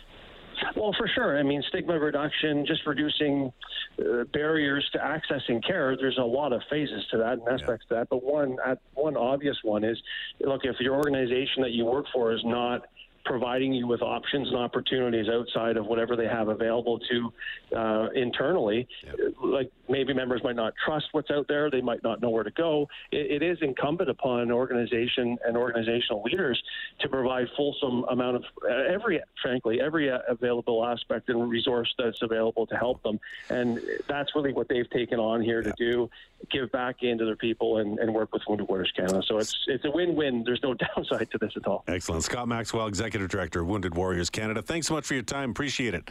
Well, 0.76 0.94
for 0.96 1.08
sure. 1.08 1.38
I 1.38 1.42
mean, 1.42 1.62
stigma 1.68 1.98
reduction, 1.98 2.64
just 2.66 2.86
reducing 2.86 3.52
uh, 3.98 4.24
barriers 4.32 4.88
to 4.92 4.98
accessing 4.98 5.64
care. 5.66 5.96
There's 5.96 6.18
a 6.18 6.24
lot 6.24 6.52
of 6.52 6.62
phases 6.70 7.04
to 7.10 7.18
that 7.18 7.38
and 7.38 7.48
aspects 7.48 7.86
yeah. 7.90 7.96
to 7.96 8.00
that. 8.00 8.08
But 8.08 8.22
one, 8.22 8.56
uh, 8.64 8.76
one 8.94 9.16
obvious 9.16 9.56
one 9.62 9.84
is, 9.84 10.00
look, 10.40 10.62
if 10.64 10.76
your 10.80 10.96
organization 10.96 11.62
that 11.62 11.72
you 11.72 11.84
work 11.84 12.06
for 12.12 12.32
is 12.32 12.40
not 12.44 12.86
providing 13.28 13.74
you 13.74 13.86
with 13.86 14.00
options 14.00 14.48
and 14.48 14.56
opportunities 14.56 15.28
outside 15.28 15.76
of 15.76 15.84
whatever 15.84 16.16
they 16.16 16.26
have 16.26 16.48
available 16.48 16.98
to 16.98 17.32
uh, 17.76 18.08
internally. 18.14 18.88
Yep. 19.04 19.16
Like 19.42 19.70
maybe 19.86 20.14
members 20.14 20.42
might 20.42 20.56
not 20.56 20.72
trust 20.82 21.08
what's 21.12 21.30
out 21.30 21.46
there, 21.46 21.70
they 21.70 21.82
might 21.82 22.02
not 22.02 22.22
know 22.22 22.30
where 22.30 22.42
to 22.42 22.50
go. 22.50 22.88
it, 23.12 23.42
it 23.42 23.42
is 23.42 23.58
incumbent 23.60 24.08
upon 24.08 24.40
an 24.40 24.50
organization 24.50 25.36
and 25.46 25.56
organizational 25.58 26.22
leaders 26.22 26.60
to 27.00 27.08
provide 27.08 27.46
fulsome 27.54 28.04
amount 28.04 28.36
of 28.36 28.44
uh, 28.64 28.72
every, 28.90 29.20
frankly, 29.42 29.78
every 29.80 30.10
uh, 30.10 30.20
available 30.26 30.84
aspect 30.86 31.28
and 31.28 31.50
resource 31.50 31.94
that's 31.98 32.22
available 32.22 32.66
to 32.66 32.76
help 32.76 33.02
them. 33.02 33.20
And 33.50 33.78
that's 34.08 34.34
really 34.34 34.54
what 34.54 34.68
they've 34.68 34.88
taken 34.88 35.18
on 35.18 35.42
here 35.42 35.62
to 35.62 35.72
do 35.76 36.08
give 36.50 36.70
back 36.70 37.02
into 37.02 37.24
their 37.24 37.36
people 37.36 37.78
and, 37.78 37.98
and 37.98 38.14
work 38.14 38.32
with 38.32 38.42
Wounded 38.48 38.68
Warriors 38.68 38.92
Canada. 38.94 39.22
So 39.26 39.38
it's 39.38 39.56
it's 39.66 39.84
a 39.84 39.90
win-win. 39.90 40.44
There's 40.44 40.62
no 40.62 40.74
downside 40.94 41.30
to 41.32 41.38
this 41.38 41.52
at 41.56 41.66
all. 41.66 41.84
Excellent. 41.88 42.24
Scott 42.24 42.48
Maxwell, 42.48 42.86
Executive 43.18 43.30
Director 43.30 43.60
of 43.62 43.66
Wounded 43.66 43.96
Warriors 43.96 44.30
Canada. 44.30 44.62
Thanks 44.62 44.86
so 44.86 44.94
much 44.94 45.06
for 45.06 45.14
your 45.14 45.22
time. 45.22 45.50
Appreciate 45.50 45.94
it. 45.94 46.10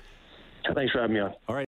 Thanks 0.73 0.91
for 0.91 0.99
having 0.99 1.13
me 1.15 1.21
on. 1.21 1.33
All 1.47 1.55
right. 1.55 1.67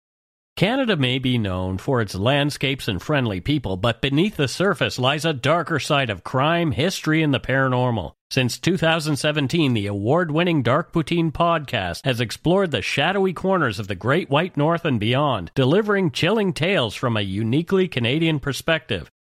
Canada 0.55 0.97
may 0.97 1.19
be 1.19 1.39
known 1.39 1.79
for 1.79 2.03
its 2.03 2.15
landscapes 2.15 2.87
and 2.87 3.01
friendly 3.01 3.41
people, 3.41 3.79
but 3.79 4.03
beneath 4.03 4.37
the 4.37 4.47
surface 4.47 4.99
lies 4.99 5.25
a 5.25 5.33
darker 5.33 5.79
side 5.79 6.11
of 6.11 6.23
crime, 6.23 6.73
history, 6.73 7.23
and 7.23 7.33
the 7.33 7.41
paranormal. 7.41 8.13
Since 8.31 8.59
2017, 8.59 9.73
the 9.73 9.87
award 9.87 10.31
winning 10.31 10.63
Dark 10.63 10.93
Poutine 10.93 11.33
podcast 11.33 12.05
has 12.05 12.21
explored 12.21 12.71
the 12.71 12.83
shadowy 12.83 13.33
corners 13.33 13.79
of 13.79 13.89
the 13.89 13.95
Great 13.95 14.29
White 14.29 14.59
North 14.59 14.85
and 14.85 15.01
beyond, 15.01 15.51
delivering 15.55 16.11
chilling 16.11 16.53
tales 16.53 16.95
from 16.95 17.17
a 17.17 17.23
uniquely 17.23 17.89
Canadian 17.89 18.39
perspective. 18.39 19.11